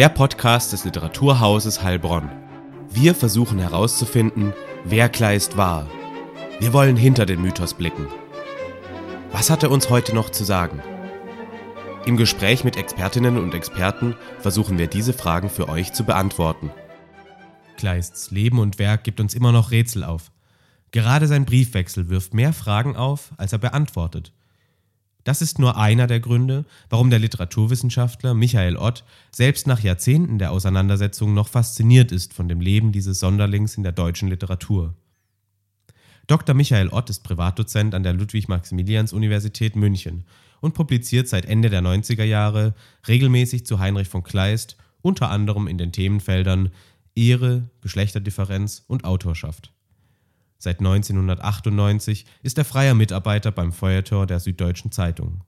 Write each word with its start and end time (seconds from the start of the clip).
Der 0.00 0.08
Podcast 0.08 0.72
des 0.72 0.86
Literaturhauses 0.86 1.82
Heilbronn. 1.82 2.30
Wir 2.88 3.14
versuchen 3.14 3.58
herauszufinden, 3.58 4.54
wer 4.82 5.10
Kleist 5.10 5.58
war. 5.58 5.90
Wir 6.58 6.72
wollen 6.72 6.96
hinter 6.96 7.26
den 7.26 7.42
Mythos 7.42 7.74
blicken. 7.74 8.06
Was 9.30 9.50
hat 9.50 9.62
er 9.62 9.70
uns 9.70 9.90
heute 9.90 10.14
noch 10.14 10.30
zu 10.30 10.42
sagen? 10.42 10.82
Im 12.06 12.16
Gespräch 12.16 12.64
mit 12.64 12.78
Expertinnen 12.78 13.36
und 13.36 13.52
Experten 13.52 14.16
versuchen 14.38 14.78
wir 14.78 14.86
diese 14.86 15.12
Fragen 15.12 15.50
für 15.50 15.68
euch 15.68 15.92
zu 15.92 16.04
beantworten. 16.04 16.70
Kleists 17.76 18.30
Leben 18.30 18.58
und 18.58 18.78
Werk 18.78 19.04
gibt 19.04 19.20
uns 19.20 19.34
immer 19.34 19.52
noch 19.52 19.70
Rätsel 19.70 20.04
auf. 20.04 20.32
Gerade 20.92 21.26
sein 21.26 21.44
Briefwechsel 21.44 22.08
wirft 22.08 22.32
mehr 22.32 22.54
Fragen 22.54 22.96
auf, 22.96 23.32
als 23.36 23.52
er 23.52 23.58
beantwortet. 23.58 24.32
Das 25.24 25.42
ist 25.42 25.58
nur 25.58 25.76
einer 25.76 26.06
der 26.06 26.20
Gründe, 26.20 26.64
warum 26.88 27.10
der 27.10 27.18
Literaturwissenschaftler 27.18 28.34
Michael 28.34 28.76
Ott 28.76 29.04
selbst 29.30 29.66
nach 29.66 29.80
Jahrzehnten 29.80 30.38
der 30.38 30.52
Auseinandersetzung 30.52 31.34
noch 31.34 31.48
fasziniert 31.48 32.12
ist 32.12 32.32
von 32.32 32.48
dem 32.48 32.60
Leben 32.60 32.92
dieses 32.92 33.20
Sonderlings 33.20 33.76
in 33.76 33.82
der 33.82 33.92
deutschen 33.92 34.28
Literatur. 34.28 34.94
Dr. 36.26 36.54
Michael 36.54 36.88
Ott 36.88 37.10
ist 37.10 37.24
Privatdozent 37.24 37.94
an 37.94 38.02
der 38.02 38.12
Ludwig-Maximilians-Universität 38.14 39.76
München 39.76 40.24
und 40.60 40.74
publiziert 40.74 41.28
seit 41.28 41.44
Ende 41.44 41.70
der 41.70 41.82
90er 41.82 42.24
Jahre 42.24 42.74
regelmäßig 43.08 43.66
zu 43.66 43.78
Heinrich 43.78 44.08
von 44.08 44.22
Kleist, 44.22 44.76
unter 45.02 45.30
anderem 45.30 45.66
in 45.66 45.78
den 45.78 45.92
Themenfeldern 45.92 46.70
Ehre, 47.14 47.68
Geschlechterdifferenz 47.80 48.84
und 48.86 49.04
Autorschaft. 49.04 49.72
Seit 50.62 50.80
1998 50.80 52.26
ist 52.42 52.58
er 52.58 52.66
freier 52.66 52.92
Mitarbeiter 52.92 53.50
beim 53.50 53.72
Feuilleton 53.72 54.26
der 54.26 54.40
Süddeutschen 54.40 54.92
Zeitung. 54.92 55.40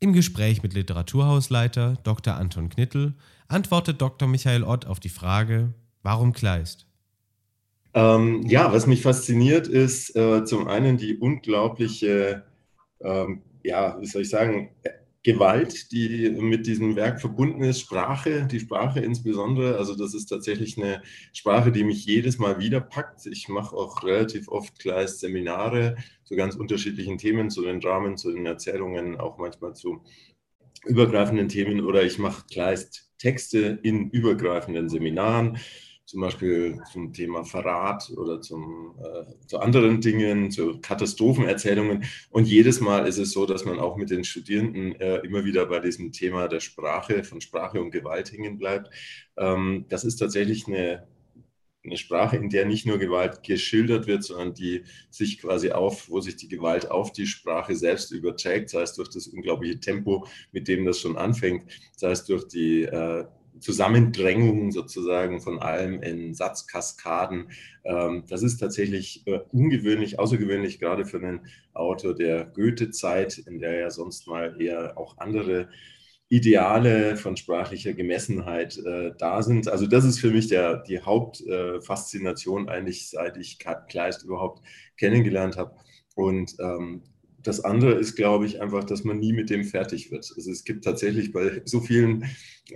Im 0.00 0.12
Gespräch 0.12 0.64
mit 0.64 0.74
Literaturhausleiter 0.74 1.98
Dr. 2.02 2.34
Anton 2.34 2.68
Knittel 2.68 3.14
antwortet 3.46 4.02
Dr. 4.02 4.26
Michael 4.26 4.64
Ott 4.64 4.86
auf 4.86 4.98
die 4.98 5.08
Frage, 5.08 5.72
warum 6.02 6.32
Kleist? 6.32 6.88
Ähm, 7.94 8.42
ja, 8.44 8.72
was 8.72 8.88
mich 8.88 9.02
fasziniert, 9.02 9.68
ist 9.68 10.16
äh, 10.16 10.44
zum 10.44 10.66
einen 10.66 10.96
die 10.96 11.16
unglaubliche, 11.16 12.42
ähm, 13.00 13.42
ja, 13.62 14.00
wie 14.00 14.06
soll 14.06 14.22
ich 14.22 14.30
sagen, 14.30 14.70
Gewalt, 15.24 15.90
die 15.90 16.30
mit 16.30 16.66
diesem 16.66 16.94
Werk 16.94 17.20
verbunden 17.20 17.62
ist, 17.62 17.80
Sprache, 17.80 18.46
die 18.46 18.60
Sprache 18.60 19.00
insbesondere. 19.00 19.76
Also 19.76 19.96
das 19.96 20.14
ist 20.14 20.26
tatsächlich 20.26 20.78
eine 20.78 21.02
Sprache, 21.32 21.72
die 21.72 21.84
mich 21.84 22.06
jedes 22.06 22.38
Mal 22.38 22.60
wieder 22.60 22.80
packt. 22.80 23.26
Ich 23.26 23.48
mache 23.48 23.76
auch 23.76 24.04
relativ 24.04 24.48
oft 24.48 24.78
Kleist 24.78 25.20
Seminare 25.20 25.96
zu 26.24 26.36
ganz 26.36 26.54
unterschiedlichen 26.54 27.18
Themen, 27.18 27.50
zu 27.50 27.62
den 27.62 27.80
Dramen, 27.80 28.16
zu 28.16 28.32
den 28.32 28.46
Erzählungen, 28.46 29.18
auch 29.18 29.38
manchmal 29.38 29.74
zu 29.74 30.02
übergreifenden 30.84 31.48
Themen 31.48 31.84
oder 31.84 32.04
ich 32.04 32.18
mache 32.18 32.46
Kleist 32.50 33.10
Texte 33.18 33.80
in 33.82 34.10
übergreifenden 34.10 34.88
Seminaren 34.88 35.58
zum 36.08 36.22
Beispiel 36.22 36.80
zum 36.90 37.12
Thema 37.12 37.44
Verrat 37.44 38.10
oder 38.16 38.40
zum, 38.40 38.94
äh, 38.98 39.46
zu 39.46 39.58
anderen 39.58 40.00
Dingen, 40.00 40.50
zu 40.50 40.80
Katastrophenerzählungen. 40.80 42.04
Und 42.30 42.48
jedes 42.48 42.80
Mal 42.80 43.06
ist 43.06 43.18
es 43.18 43.32
so, 43.32 43.44
dass 43.44 43.66
man 43.66 43.78
auch 43.78 43.98
mit 43.98 44.08
den 44.08 44.24
Studierenden 44.24 44.98
äh, 44.98 45.18
immer 45.18 45.44
wieder 45.44 45.66
bei 45.66 45.80
diesem 45.80 46.10
Thema 46.10 46.48
der 46.48 46.60
Sprache, 46.60 47.24
von 47.24 47.42
Sprache 47.42 47.82
und 47.82 47.90
Gewalt 47.90 48.32
hängen 48.32 48.56
bleibt. 48.56 48.88
Ähm, 49.36 49.84
das 49.90 50.04
ist 50.04 50.16
tatsächlich 50.16 50.66
eine, 50.66 51.06
eine 51.84 51.98
Sprache, 51.98 52.38
in 52.38 52.48
der 52.48 52.64
nicht 52.64 52.86
nur 52.86 52.96
Gewalt 52.96 53.42
geschildert 53.42 54.06
wird, 54.06 54.24
sondern 54.24 54.54
die 54.54 54.84
sich 55.10 55.38
quasi 55.38 55.72
auf, 55.72 56.08
wo 56.08 56.22
sich 56.22 56.36
die 56.36 56.48
Gewalt 56.48 56.90
auf 56.90 57.12
die 57.12 57.26
Sprache 57.26 57.76
selbst 57.76 58.12
überträgt, 58.12 58.70
sei 58.70 58.80
es 58.80 58.94
durch 58.94 59.10
das 59.10 59.26
unglaubliche 59.26 59.78
Tempo, 59.78 60.26
mit 60.52 60.68
dem 60.68 60.86
das 60.86 61.00
schon 61.00 61.18
anfängt, 61.18 61.70
sei 61.94 62.12
es 62.12 62.24
durch 62.24 62.48
die 62.48 62.84
äh, 62.84 63.26
Zusammendrängung 63.60 64.72
sozusagen 64.72 65.40
von 65.40 65.58
allem 65.58 66.02
in 66.02 66.34
Satzkaskaden. 66.34 67.50
Ähm, 67.84 68.24
das 68.28 68.42
ist 68.42 68.58
tatsächlich 68.58 69.26
äh, 69.26 69.40
ungewöhnlich, 69.52 70.18
außergewöhnlich, 70.18 70.80
gerade 70.80 71.04
für 71.04 71.18
einen 71.18 71.46
Autor 71.74 72.14
der 72.14 72.44
Goethe-Zeit, 72.46 73.38
in 73.38 73.58
der 73.58 73.78
ja 73.78 73.90
sonst 73.90 74.26
mal 74.26 74.60
eher 74.60 74.98
auch 74.98 75.18
andere 75.18 75.68
Ideale 76.30 77.16
von 77.16 77.36
sprachlicher 77.38 77.94
Gemessenheit 77.94 78.76
äh, 78.78 79.12
da 79.18 79.42
sind. 79.42 79.68
Also 79.68 79.86
das 79.86 80.04
ist 80.04 80.20
für 80.20 80.30
mich 80.30 80.48
der, 80.48 80.82
die 80.82 81.00
Hauptfaszination 81.00 82.68
äh, 82.68 82.70
eigentlich, 82.70 83.08
seit 83.08 83.38
ich 83.38 83.58
Kleist 83.88 84.24
überhaupt 84.24 84.62
kennengelernt 84.98 85.56
habe. 85.56 85.74
Und 86.14 86.54
ähm, 86.60 87.02
das 87.48 87.64
andere 87.64 87.94
ist, 87.94 88.14
glaube 88.14 88.44
ich, 88.44 88.60
einfach, 88.60 88.84
dass 88.84 89.04
man 89.04 89.18
nie 89.18 89.32
mit 89.32 89.48
dem 89.48 89.64
fertig 89.64 90.10
wird. 90.10 90.30
Also 90.36 90.50
es 90.50 90.64
gibt 90.64 90.84
tatsächlich 90.84 91.32
bei 91.32 91.62
so 91.64 91.80
vielen 91.80 92.26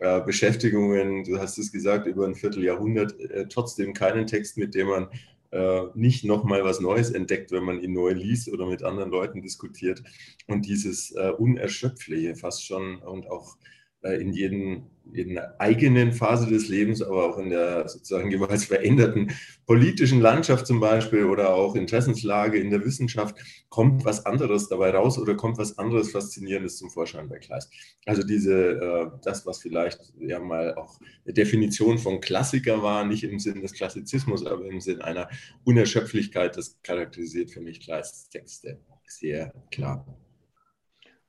äh, 0.00 0.22
Beschäftigungen, 0.22 1.25
du 1.25 1.38
hast 1.38 1.59
es 1.59 1.71
gesagt, 1.71 2.06
über 2.06 2.27
ein 2.27 2.34
Vierteljahrhundert, 2.34 3.21
äh, 3.21 3.47
trotzdem 3.49 3.93
keinen 3.93 4.27
Text, 4.27 4.56
mit 4.56 4.75
dem 4.75 4.88
man 4.88 5.09
äh, 5.50 5.82
nicht 5.94 6.25
nochmal 6.25 6.65
was 6.65 6.81
Neues 6.81 7.11
entdeckt, 7.11 7.53
wenn 7.53 7.65
man 7.65 7.82
ihn 7.82 7.93
neu 7.93 8.12
liest 8.12 8.49
oder 8.49 8.66
mit 8.66 8.82
anderen 8.82 9.11
Leuten 9.11 9.43
diskutiert. 9.43 10.03
Und 10.47 10.65
dieses 10.65 11.11
äh, 11.11 11.32
Unerschöpfliche 11.37 12.34
fast 12.34 12.65
schon 12.65 12.97
und 12.97 13.31
auch 13.31 13.59
in 14.02 14.32
jedem 14.32 14.84
in 15.12 15.38
eigenen 15.58 16.12
Phase 16.12 16.48
des 16.48 16.68
Lebens, 16.68 17.02
aber 17.02 17.26
auch 17.28 17.38
in 17.38 17.50
der 17.50 17.88
sozusagen 17.88 18.30
jeweils 18.30 18.64
veränderten 18.64 19.32
politischen 19.66 20.20
Landschaft 20.20 20.66
zum 20.66 20.80
Beispiel 20.80 21.24
oder 21.24 21.54
auch 21.54 21.74
Interessenslage 21.74 22.58
in 22.58 22.70
der 22.70 22.84
Wissenschaft, 22.84 23.36
kommt 23.68 24.04
was 24.04 24.24
anderes 24.24 24.68
dabei 24.68 24.90
raus 24.90 25.18
oder 25.18 25.34
kommt 25.34 25.58
was 25.58 25.76
anderes 25.78 26.12
Faszinierendes 26.12 26.78
zum 26.78 26.90
Vorschein 26.90 27.28
bei 27.28 27.38
Kleist. 27.38 27.72
Also 28.06 28.22
diese, 28.22 28.54
äh, 28.54 29.10
das, 29.22 29.44
was 29.44 29.58
vielleicht 29.58 30.00
ja 30.19 30.38
mal 30.38 30.74
auch 30.76 30.98
eine 31.24 31.34
Definition 31.34 31.98
von 31.98 32.20
Klassiker 32.20 32.82
war, 32.82 33.04
nicht 33.04 33.24
im 33.24 33.38
Sinn 33.38 33.60
des 33.60 33.72
Klassizismus, 33.72 34.46
aber 34.46 34.64
im 34.64 34.80
Sinn 34.80 35.02
einer 35.02 35.28
Unerschöpflichkeit, 35.64 36.56
das 36.56 36.80
charakterisiert 36.82 37.50
für 37.50 37.60
mich 37.60 37.80
Kleists 37.80 38.28
Texte 38.28 38.78
sehr 39.19 39.52
klar. 39.70 40.06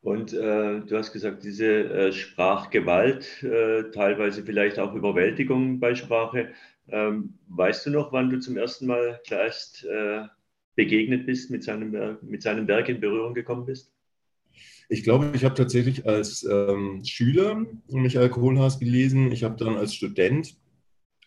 Und 0.03 0.34
äh, 0.34 0.81
du 0.81 0.97
hast 0.97 1.14
gesagt, 1.14 1.46
diese 1.46 1.66
äh, 1.66 2.12
Sprachgewalt, 2.12 3.41
äh, 3.41 3.90
teilweise 3.91 4.44
vielleicht 4.44 4.78
auch 4.78 4.94
Überwältigung 4.94 5.80
bei 5.80 5.96
Sprache. 5.96 6.50
Ähm, 6.90 7.40
weißt 7.47 7.86
du 7.86 7.91
noch, 7.91 8.12
wann 8.12 8.30
du 8.30 8.38
zum 8.40 8.58
ersten 8.58 8.86
Mal 8.86 9.22
Kleist 9.25 9.86
äh, 9.86 10.24
begegnet 10.75 11.25
bist, 11.25 11.52
mit 11.52 11.64
seinem, 11.64 12.18
mit 12.22 12.41
seinem 12.41 12.68
Werk 12.68 12.90
in 12.90 13.00
Berührung 13.00 13.34
gekommen 13.34 13.66
bist? 13.66 13.94
Ich 14.90 15.03
glaube, 15.03 15.31
ich 15.36 15.46
habe 15.46 15.56
tatsächlich 15.56 16.06
als 16.06 16.44
ähm, 16.44 17.02
Schüler 17.06 17.66
Michael 17.88 18.30
Kohlhaas 18.30 18.80
gelesen. 18.80 19.31
Ich 19.31 19.46
habe 19.46 19.56
dann 19.56 19.78
als 19.78 19.96
Student, 19.96 20.58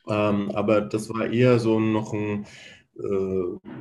ähm, 0.06 0.50
aber 0.50 0.82
das 0.82 1.08
war 1.08 1.32
eher 1.32 1.58
so 1.58 1.80
noch 1.80 2.12
ein 2.12 2.44
äh, 2.98 3.72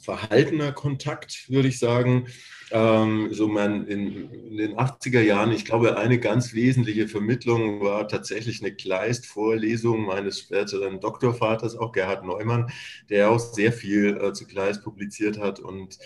verhaltener 0.00 0.72
Kontakt, 0.72 1.48
würde 1.48 1.68
ich 1.68 1.78
sagen. 1.78 2.26
Ähm, 2.72 3.28
so 3.32 3.48
man 3.48 3.86
in, 3.86 4.30
in, 4.30 4.56
den 4.56 4.76
80er 4.76 5.20
Jahren, 5.20 5.52
ich 5.52 5.66
glaube, 5.66 5.98
eine 5.98 6.18
ganz 6.18 6.54
wesentliche 6.54 7.06
Vermittlung 7.06 7.82
war 7.82 8.08
tatsächlich 8.08 8.62
eine 8.62 8.74
Kleist-Vorlesung 8.74 10.06
meines 10.06 10.38
späteren 10.38 10.98
Doktorvaters, 10.98 11.76
auch 11.76 11.92
Gerhard 11.92 12.24
Neumann, 12.24 12.72
der 13.10 13.30
auch 13.30 13.38
sehr 13.38 13.72
viel 13.72 14.16
äh, 14.16 14.32
zu 14.32 14.46
Kleist 14.46 14.82
publiziert 14.82 15.38
hat 15.38 15.60
und 15.60 15.98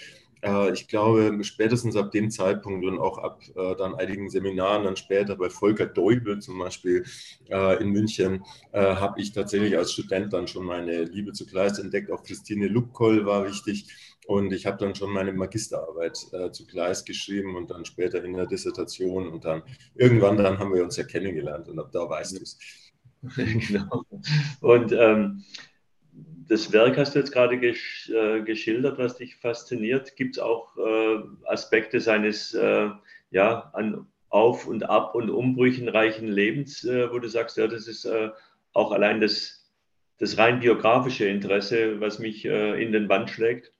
äh, 0.42 0.72
ich 0.72 0.88
glaube, 0.88 1.38
spätestens 1.44 1.96
ab 1.96 2.10
dem 2.12 2.30
Zeitpunkt 2.30 2.84
und 2.84 2.98
auch 2.98 3.18
ab 3.18 3.40
äh, 3.54 3.74
dann 3.76 3.94
einigen 3.94 4.30
Seminaren, 4.30 4.84
dann 4.84 4.96
später 4.96 5.36
bei 5.36 5.50
Volker 5.50 5.86
Deubel 5.86 6.40
zum 6.40 6.58
Beispiel 6.58 7.04
äh, 7.48 7.80
in 7.82 7.90
München, 7.90 8.44
äh, 8.72 8.80
habe 8.80 9.20
ich 9.20 9.32
tatsächlich 9.32 9.76
als 9.76 9.92
Student 9.92 10.32
dann 10.32 10.48
schon 10.48 10.64
meine 10.64 11.04
Liebe 11.04 11.32
zu 11.32 11.46
Kleist 11.46 11.78
entdeckt. 11.78 12.10
Auch 12.10 12.22
Christine 12.22 12.68
Lubkoll 12.68 13.26
war 13.26 13.46
wichtig. 13.46 13.86
Und 14.26 14.52
ich 14.52 14.66
habe 14.66 14.76
dann 14.78 14.94
schon 14.94 15.12
meine 15.12 15.32
Magisterarbeit 15.32 16.18
äh, 16.32 16.50
zu 16.50 16.66
Kleist 16.66 17.06
geschrieben 17.06 17.54
und 17.54 17.70
dann 17.70 17.84
später 17.84 18.22
in 18.24 18.34
der 18.34 18.46
Dissertation. 18.46 19.28
Und 19.28 19.44
dann 19.44 19.62
irgendwann 19.94 20.36
dann 20.36 20.58
haben 20.58 20.74
wir 20.74 20.82
uns 20.82 20.96
ja 20.96 21.04
kennengelernt 21.04 21.68
und 21.68 21.78
ab 21.78 21.90
da 21.92 22.08
weißt 22.08 22.36
du 22.36 22.42
es. 22.42 22.58
genau. 23.36 24.04
Und 24.60 24.92
ähm, 24.92 25.44
das 26.48 26.72
Werk 26.72 26.96
hast 26.96 27.14
du 27.14 27.20
jetzt 27.20 27.30
gerade 27.32 27.58
gesch 27.58 28.10
äh, 28.10 28.42
geschildert, 28.42 28.98
was 28.98 29.16
dich 29.16 29.36
fasziniert. 29.36 30.16
Gibt 30.16 30.36
es 30.36 30.42
auch 30.42 30.76
äh, 30.76 31.18
Aspekte 31.44 32.00
seines, 32.00 32.52
äh, 32.52 32.90
ja, 33.30 33.70
an 33.74 34.06
Auf- 34.28 34.66
und 34.66 34.88
Ab- 34.88 35.14
und 35.14 35.30
Umbrüchen 35.30 35.88
reichen 35.88 36.26
Lebens, 36.26 36.84
äh, 36.84 37.12
wo 37.12 37.20
du 37.20 37.28
sagst, 37.28 37.56
ja, 37.58 37.68
das 37.68 37.86
ist 37.86 38.04
äh, 38.04 38.30
auch 38.72 38.90
allein 38.90 39.20
das, 39.20 39.70
das 40.18 40.36
rein 40.36 40.58
biografische 40.58 41.26
Interesse, 41.26 42.00
was 42.00 42.18
mich 42.18 42.44
in 42.44 42.92
den 42.92 43.06
Band 43.06 43.30
schlägt? 43.30 43.72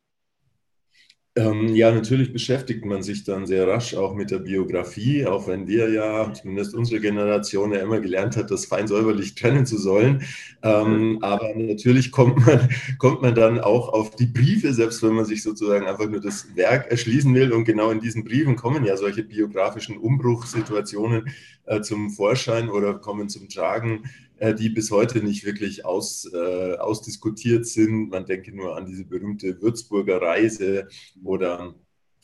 Ähm, 1.38 1.74
ja, 1.74 1.92
natürlich 1.92 2.32
beschäftigt 2.32 2.86
man 2.86 3.02
sich 3.02 3.22
dann 3.24 3.46
sehr 3.46 3.68
rasch 3.68 3.94
auch 3.94 4.14
mit 4.14 4.30
der 4.30 4.38
Biografie, 4.38 5.26
auch 5.26 5.46
wenn 5.46 5.68
wir 5.68 5.90
ja, 5.90 6.32
zumindest 6.32 6.74
unsere 6.74 6.98
Generation, 6.98 7.74
ja 7.74 7.80
immer 7.80 8.00
gelernt 8.00 8.38
hat, 8.38 8.50
das 8.50 8.64
fein 8.64 8.88
säuberlich 8.88 9.34
trennen 9.34 9.66
zu 9.66 9.76
sollen. 9.76 10.22
Ähm, 10.62 11.18
aber 11.20 11.54
natürlich 11.54 12.10
kommt 12.10 12.46
man, 12.46 12.70
kommt 12.98 13.20
man 13.20 13.34
dann 13.34 13.60
auch 13.60 13.90
auf 13.90 14.16
die 14.16 14.24
Briefe, 14.24 14.72
selbst 14.72 15.02
wenn 15.02 15.12
man 15.12 15.26
sich 15.26 15.42
sozusagen 15.42 15.86
einfach 15.86 16.08
nur 16.08 16.20
das 16.20 16.56
Werk 16.56 16.90
erschließen 16.90 17.34
will. 17.34 17.52
Und 17.52 17.66
genau 17.66 17.90
in 17.90 18.00
diesen 18.00 18.24
Briefen 18.24 18.56
kommen 18.56 18.86
ja 18.86 18.96
solche 18.96 19.22
biografischen 19.22 19.98
Umbruchssituationen 19.98 21.28
äh, 21.66 21.82
zum 21.82 22.08
Vorschein 22.08 22.70
oder 22.70 22.94
kommen 22.94 23.28
zum 23.28 23.50
Tragen 23.50 24.04
die 24.38 24.68
bis 24.68 24.90
heute 24.90 25.22
nicht 25.22 25.44
wirklich 25.44 25.84
aus, 25.84 26.30
äh, 26.32 26.74
ausdiskutiert 26.76 27.66
sind. 27.66 28.10
Man 28.10 28.26
denke 28.26 28.54
nur 28.54 28.76
an 28.76 28.86
diese 28.86 29.04
berühmte 29.04 29.60
Würzburger 29.62 30.20
Reise 30.20 30.88
oder 31.24 31.74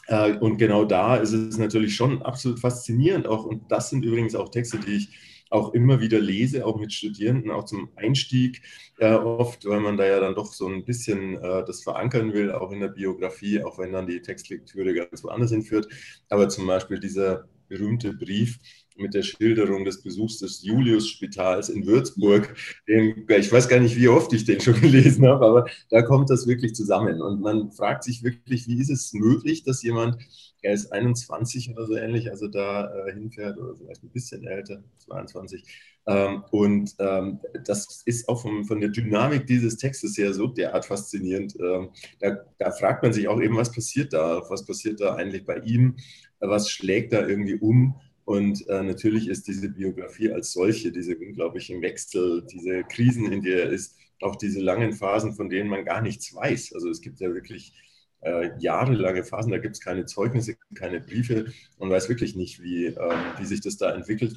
äh, 0.08 0.36
und 0.38 0.58
genau 0.58 0.84
da 0.84 1.16
ist 1.16 1.32
es 1.32 1.58
natürlich 1.58 1.94
schon 1.94 2.22
absolut 2.22 2.60
faszinierend 2.60 3.26
auch. 3.26 3.44
Und 3.44 3.70
das 3.70 3.90
sind 3.90 4.04
übrigens 4.04 4.34
auch 4.34 4.50
Texte, 4.50 4.78
die 4.78 4.96
ich 4.96 5.08
auch 5.50 5.74
immer 5.74 6.00
wieder 6.00 6.18
lese, 6.18 6.64
auch 6.64 6.78
mit 6.78 6.92
Studierenden, 6.92 7.50
auch 7.50 7.64
zum 7.64 7.90
Einstieg 7.96 8.62
äh, 8.98 9.12
oft, 9.12 9.66
weil 9.66 9.80
man 9.80 9.98
da 9.98 10.06
ja 10.06 10.18
dann 10.18 10.34
doch 10.34 10.52
so 10.52 10.66
ein 10.66 10.84
bisschen 10.84 11.36
äh, 11.36 11.64
das 11.64 11.82
verankern 11.82 12.32
will, 12.32 12.52
auch 12.52 12.72
in 12.72 12.80
der 12.80 12.88
Biografie, 12.88 13.62
auch 13.62 13.78
wenn 13.78 13.92
dann 13.92 14.06
die 14.06 14.22
Textlektüre 14.22 14.94
ganz 14.94 15.22
woanders 15.22 15.50
hinführt. 15.50 15.88
Aber 16.30 16.48
zum 16.48 16.66
Beispiel 16.66 16.98
dieser 16.98 17.48
berühmte 17.68 18.14
Brief 18.14 18.58
mit 18.96 19.14
der 19.14 19.22
Schilderung 19.22 19.84
des 19.84 20.02
Besuchs 20.02 20.38
des 20.38 20.62
Julius-Spitals 20.62 21.68
in 21.68 21.86
Würzburg. 21.86 22.54
Den, 22.88 23.26
ich 23.28 23.52
weiß 23.52 23.68
gar 23.68 23.80
nicht, 23.80 23.96
wie 23.96 24.08
oft 24.08 24.32
ich 24.32 24.44
den 24.44 24.60
schon 24.60 24.74
gelesen 24.80 25.26
habe, 25.26 25.46
aber 25.46 25.66
da 25.90 26.02
kommt 26.02 26.30
das 26.30 26.46
wirklich 26.46 26.74
zusammen. 26.74 27.20
Und 27.20 27.40
man 27.40 27.72
fragt 27.72 28.04
sich 28.04 28.22
wirklich, 28.22 28.66
wie 28.68 28.80
ist 28.80 28.90
es 28.90 29.12
möglich, 29.12 29.64
dass 29.64 29.82
jemand, 29.82 30.16
er 30.62 30.74
ist 30.74 30.92
21 30.92 31.70
oder 31.70 31.86
so 31.86 31.96
ähnlich, 31.96 32.30
also 32.30 32.48
da 32.48 32.92
äh, 33.06 33.12
hinfährt 33.12 33.58
oder 33.58 33.74
vielleicht 33.76 34.04
ein 34.04 34.10
bisschen 34.10 34.46
älter, 34.46 34.82
22. 34.98 35.64
Ähm, 36.06 36.44
und 36.50 36.94
ähm, 36.98 37.40
das 37.64 38.02
ist 38.06 38.28
auch 38.28 38.42
vom, 38.42 38.64
von 38.64 38.80
der 38.80 38.90
Dynamik 38.90 39.46
dieses 39.46 39.76
Textes 39.76 40.18
her 40.18 40.32
so 40.34 40.48
derart 40.48 40.86
faszinierend. 40.86 41.54
Ähm, 41.60 41.90
da, 42.20 42.38
da 42.58 42.70
fragt 42.72 43.02
man 43.02 43.12
sich 43.12 43.28
auch 43.28 43.40
eben, 43.40 43.56
was 43.56 43.72
passiert 43.72 44.12
da? 44.12 44.42
Was 44.48 44.64
passiert 44.64 45.00
da 45.00 45.14
eigentlich 45.14 45.44
bei 45.44 45.58
ihm? 45.58 45.96
Was 46.40 46.70
schlägt 46.70 47.12
da 47.12 47.26
irgendwie 47.26 47.54
um? 47.54 48.00
Und 48.24 48.68
äh, 48.68 48.82
natürlich 48.82 49.28
ist 49.28 49.48
diese 49.48 49.68
Biografie 49.68 50.32
als 50.32 50.52
solche, 50.52 50.92
diese 50.92 51.16
unglaublichen 51.16 51.82
Wechsel, 51.82 52.46
diese 52.50 52.84
Krisen, 52.84 53.32
in 53.32 53.42
der 53.42 53.64
er 53.64 53.70
ist, 53.70 53.96
auch 54.20 54.36
diese 54.36 54.60
langen 54.60 54.92
Phasen, 54.92 55.34
von 55.34 55.50
denen 55.50 55.68
man 55.68 55.84
gar 55.84 56.00
nichts 56.00 56.34
weiß. 56.34 56.72
Also 56.74 56.88
es 56.88 57.00
gibt 57.00 57.20
ja 57.20 57.34
wirklich 57.34 57.72
äh, 58.20 58.50
jahrelange 58.58 59.24
Phasen, 59.24 59.50
da 59.50 59.58
gibt 59.58 59.74
es 59.74 59.80
keine 59.80 60.06
Zeugnisse, 60.06 60.56
keine 60.74 61.00
Briefe. 61.00 61.46
Man 61.78 61.90
weiß 61.90 62.08
wirklich 62.08 62.36
nicht, 62.36 62.62
wie, 62.62 62.86
äh, 62.86 63.14
wie 63.38 63.44
sich 63.44 63.60
das 63.60 63.76
da 63.76 63.92
entwickelt. 63.92 64.36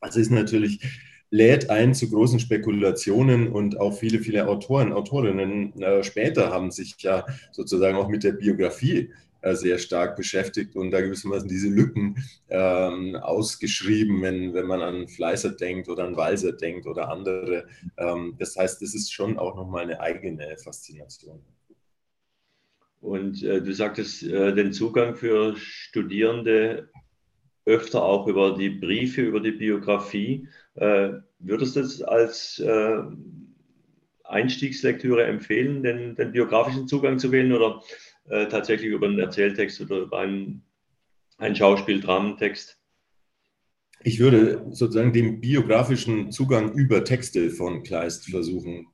Also 0.00 0.20
ist 0.20 0.30
natürlich, 0.30 0.80
lädt 1.30 1.70
ein 1.70 1.94
zu 1.94 2.10
großen 2.10 2.38
Spekulationen 2.38 3.48
und 3.48 3.80
auch 3.80 3.98
viele, 3.98 4.20
viele 4.20 4.46
Autoren, 4.46 4.92
Autorinnen 4.92 5.80
äh, 5.80 6.04
später 6.04 6.50
haben 6.50 6.70
sich 6.70 6.94
ja 6.98 7.24
sozusagen 7.50 7.96
auch 7.96 8.08
mit 8.08 8.22
der 8.22 8.32
Biografie 8.32 9.10
sehr 9.52 9.78
stark 9.78 10.16
beschäftigt 10.16 10.74
und 10.76 10.90
da 10.90 11.00
gewissermaßen 11.00 11.48
diese 11.48 11.68
Lücken 11.68 12.16
ähm, 12.48 13.16
ausgeschrieben, 13.16 14.22
wenn, 14.22 14.54
wenn 14.54 14.66
man 14.66 14.80
an 14.80 15.08
Fleißer 15.08 15.50
denkt 15.50 15.88
oder 15.88 16.04
an 16.04 16.16
Walser 16.16 16.52
denkt 16.52 16.86
oder 16.86 17.10
andere. 17.10 17.66
Ähm, 17.96 18.36
das 18.38 18.56
heißt, 18.56 18.80
das 18.80 18.94
ist 18.94 19.12
schon 19.12 19.38
auch 19.38 19.54
nochmal 19.54 19.82
eine 19.82 20.00
eigene 20.00 20.56
Faszination. 20.56 21.40
Und 23.00 23.42
äh, 23.42 23.60
du 23.60 23.74
sagtest, 23.74 24.22
äh, 24.22 24.54
den 24.54 24.72
Zugang 24.72 25.14
für 25.14 25.54
Studierende 25.56 26.88
öfter 27.66 28.02
auch 28.02 28.26
über 28.26 28.56
die 28.56 28.70
Briefe, 28.70 29.22
über 29.22 29.40
die 29.40 29.52
Biografie. 29.52 30.48
Äh, 30.74 31.10
würdest 31.38 31.76
du 31.76 31.80
das 31.80 32.02
als 32.02 32.58
äh, 32.60 33.02
Einstiegslektüre 34.24 35.24
empfehlen, 35.24 35.82
den, 35.82 36.14
den 36.14 36.32
biografischen 36.32 36.88
Zugang 36.88 37.18
zu 37.18 37.30
wählen 37.30 37.52
oder 37.52 37.82
äh, 38.28 38.46
tatsächlich 38.46 38.90
über 38.90 39.06
einen 39.06 39.18
Erzähltext 39.18 39.80
oder 39.80 39.98
über 39.98 40.18
einen, 40.18 40.62
einen 41.38 41.56
Schauspiel-Dramentext? 41.56 42.78
Ich 44.02 44.18
würde 44.18 44.66
sozusagen 44.70 45.12
den 45.12 45.40
biografischen 45.40 46.30
Zugang 46.30 46.72
über 46.72 47.04
Texte 47.04 47.50
von 47.50 47.82
Kleist 47.82 48.28
versuchen 48.30 48.88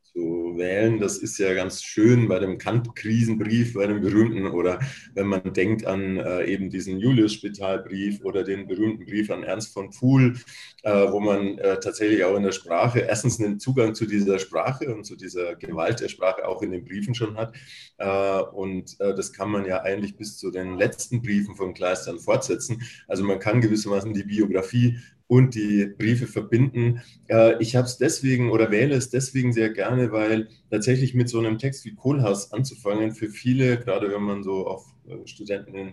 wählen. 0.61 1.01
Das 1.01 1.19
ist 1.19 1.39
ja 1.39 1.53
ganz 1.55 1.83
schön 1.83 2.29
bei 2.29 2.39
dem 2.39 2.59
Kant-Krisenbrief, 2.59 3.75
bei 3.75 3.89
dem 3.89 4.01
berühmten, 4.01 4.47
oder 4.47 4.79
wenn 5.15 5.27
man 5.27 5.53
denkt 5.53 5.85
an 5.85 6.19
äh, 6.19 6.45
eben 6.45 6.71
diesen 6.71 7.01
Julius-Spitalbrief 7.01 8.25
oder 8.25 8.45
den 8.45 8.69
berühmten 8.69 9.05
Brief 9.05 9.29
an 9.31 9.43
Ernst 9.43 9.75
von 9.75 9.93
Pfuhl, 9.93 10.37
äh, 10.85 11.11
wo 11.11 11.19
man 11.19 11.59
äh, 11.59 11.81
tatsächlich 11.81 12.23
auch 12.23 12.37
in 12.37 12.45
der 12.45 12.53
Sprache 12.53 13.01
erstens 13.01 13.41
einen 13.41 13.59
Zugang 13.59 13.97
zu 13.97 14.07
dieser 14.07 14.39
Sprache 14.39 14.95
und 14.95 15.05
zu 15.05 15.17
dieser 15.17 15.57
Gewalt 15.57 16.01
der 16.01 16.09
Sprache 16.09 16.47
auch 16.47 16.63
in 16.63 16.71
den 16.71 16.85
Briefen 16.85 17.15
schon 17.17 17.37
hat. 17.37 17.57
Äh, 17.99 18.41
und 18.53 19.01
äh, 19.01 19.15
das 19.17 19.33
kann 19.33 19.51
man 19.51 19.65
ja 19.65 19.83
eigentlich 19.83 20.17
bis 20.17 20.39
zu 20.39 20.53
den 20.53 20.77
letzten 20.77 21.23
Briefen 21.23 21.57
von 21.57 21.75
Kleist 21.75 22.07
dann 22.07 22.21
fortsetzen. 22.21 22.83
Also 23.09 23.25
man 23.25 23.41
kann 23.41 23.61
gewissermaßen 23.61 24.15
die 24.15 24.25
Biografie 24.25 24.99
und 25.31 25.55
die 25.55 25.87
Briefe 25.87 26.27
verbinden. 26.27 27.03
Äh, 27.29 27.63
ich 27.63 27.77
habe 27.77 27.87
es 27.87 27.99
deswegen 27.99 28.51
oder 28.51 28.73
wähle 28.73 28.97
es 28.97 29.11
deswegen 29.11 29.53
sehr 29.53 29.71
gerne, 29.71 30.11
weil 30.11 30.49
tatsächlich 30.71 31.15
mit 31.15 31.29
so 31.29 31.39
einem 31.39 31.57
Text 31.57 31.85
wie 31.85 31.95
Kohlhaas 31.95 32.53
anzufangen, 32.53 33.13
für 33.13 33.29
viele, 33.29 33.79
gerade 33.79 34.11
wenn 34.11 34.23
man 34.23 34.43
so 34.43 34.67
auf 34.67 34.93
äh, 35.07 35.25
Studenten 35.29 35.75
in 35.77 35.93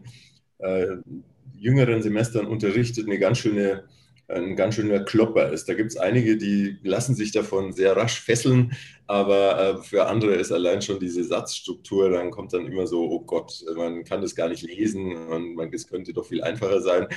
äh, 0.57 0.87
jüngeren 1.53 2.01
Semestern 2.01 2.47
unterrichtet, 2.47 3.05
eine 3.05 3.19
ganz 3.19 3.37
schöne 3.37 3.83
ein 4.29 4.55
ganz 4.55 4.75
schöner 4.75 4.99
Klopper 4.99 5.51
ist. 5.51 5.69
Da 5.69 5.73
gibt 5.73 5.91
es 5.91 5.97
einige, 5.97 6.37
die 6.37 6.77
lassen 6.83 7.15
sich 7.15 7.31
davon 7.31 7.71
sehr 7.71 7.95
rasch 7.95 8.19
fesseln, 8.19 8.73
aber 9.05 9.59
äh, 9.59 9.83
für 9.83 10.07
andere 10.07 10.35
ist 10.35 10.51
allein 10.51 10.81
schon 10.81 10.99
diese 10.99 11.23
Satzstruktur, 11.23 12.09
dann 12.09 12.31
kommt 12.31 12.51
dann 12.53 12.65
immer 12.65 12.87
so, 12.87 13.09
oh 13.09 13.21
Gott, 13.21 13.63
man 13.75 14.03
kann 14.03 14.21
das 14.21 14.35
gar 14.35 14.49
nicht 14.49 14.63
lesen 14.63 15.15
und 15.15 15.73
es 15.73 15.87
könnte 15.87 16.13
doch 16.13 16.25
viel 16.25 16.43
einfacher 16.43 16.81
sein 16.81 17.07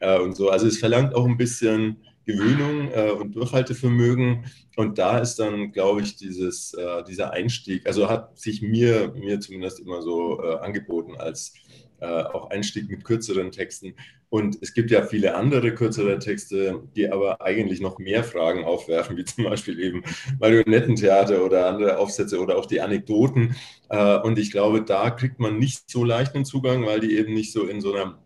äh, 0.00 0.18
und 0.18 0.34
so. 0.34 0.50
Also 0.50 0.66
es 0.66 0.78
verlangt 0.78 1.14
auch 1.14 1.24
ein 1.24 1.36
bisschen 1.36 1.98
Gewöhnung 2.24 2.90
äh, 2.92 3.10
und 3.12 3.36
Durchhaltevermögen 3.36 4.46
und 4.74 4.98
da 4.98 5.18
ist 5.18 5.36
dann, 5.36 5.70
glaube 5.70 6.02
ich, 6.02 6.16
dieses, 6.16 6.76
dieser 7.08 7.30
Einstieg, 7.30 7.86
also 7.86 8.10
hat 8.10 8.38
sich 8.38 8.60
mir, 8.60 9.14
mir 9.16 9.40
zumindest 9.40 9.80
immer 9.80 10.02
so 10.02 10.40
angeboten 10.40 11.14
als 11.16 11.54
äh, 12.00 12.06
auch 12.06 12.50
Einstieg 12.50 12.90
mit 12.90 13.04
kürzeren 13.04 13.50
Texten. 13.50 13.94
Und 14.28 14.58
es 14.60 14.74
gibt 14.74 14.90
ja 14.90 15.02
viele 15.02 15.34
andere 15.34 15.74
kürzere 15.74 16.18
Texte, 16.18 16.82
die 16.96 17.08
aber 17.08 17.40
eigentlich 17.40 17.80
noch 17.80 17.98
mehr 17.98 18.24
Fragen 18.24 18.64
aufwerfen, 18.64 19.16
wie 19.16 19.24
zum 19.24 19.44
Beispiel 19.44 19.78
eben 19.80 20.02
Marionettentheater 20.40 21.44
oder 21.44 21.66
andere 21.68 21.98
Aufsätze 21.98 22.40
oder 22.40 22.58
auch 22.58 22.66
die 22.66 22.80
Anekdoten. 22.80 23.56
Äh, 23.88 24.18
und 24.18 24.38
ich 24.38 24.50
glaube, 24.50 24.82
da 24.82 25.10
kriegt 25.10 25.38
man 25.38 25.58
nicht 25.58 25.90
so 25.90 26.04
leicht 26.04 26.34
einen 26.34 26.44
Zugang, 26.44 26.84
weil 26.84 27.00
die 27.00 27.16
eben 27.16 27.34
nicht 27.34 27.52
so 27.52 27.66
in 27.66 27.80
so 27.80 27.94
einer 27.94 28.18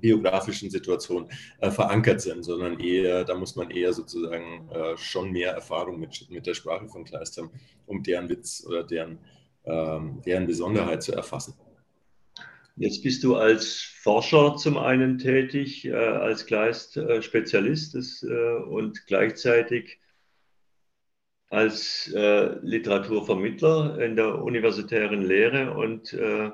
biografischen 0.00 0.70
Situation 0.70 1.28
äh, 1.60 1.70
verankert 1.70 2.20
sind, 2.20 2.42
sondern 2.42 2.78
eher, 2.80 3.24
da 3.24 3.34
muss 3.34 3.56
man 3.56 3.70
eher 3.70 3.92
sozusagen 3.92 4.68
äh, 4.70 4.96
schon 4.96 5.32
mehr 5.32 5.52
Erfahrung 5.52 5.98
mit, 5.98 6.28
mit 6.30 6.46
der 6.46 6.54
Sprache 6.54 6.88
von 6.88 7.04
Kleist 7.04 7.38
haben, 7.38 7.50
um 7.86 8.02
deren 8.02 8.28
Witz 8.28 8.64
oder 8.66 8.84
deren, 8.84 9.18
ähm, 9.64 10.20
deren 10.24 10.46
Besonderheit 10.46 11.02
zu 11.02 11.12
erfassen. 11.12 11.54
Jetzt 12.78 13.02
bist 13.02 13.24
du 13.24 13.36
als 13.36 13.80
Forscher 14.02 14.56
zum 14.56 14.76
einen 14.76 15.16
tätig, 15.16 15.86
äh, 15.86 15.94
als 15.94 16.44
Kleist-Spezialist 16.44 18.22
äh, 18.24 18.54
und 18.68 19.06
gleichzeitig 19.06 19.98
als 21.48 22.12
äh, 22.14 22.58
Literaturvermittler 22.60 23.98
in 24.00 24.14
der 24.14 24.42
universitären 24.42 25.22
Lehre 25.22 25.74
und 25.74 26.12
äh, 26.12 26.50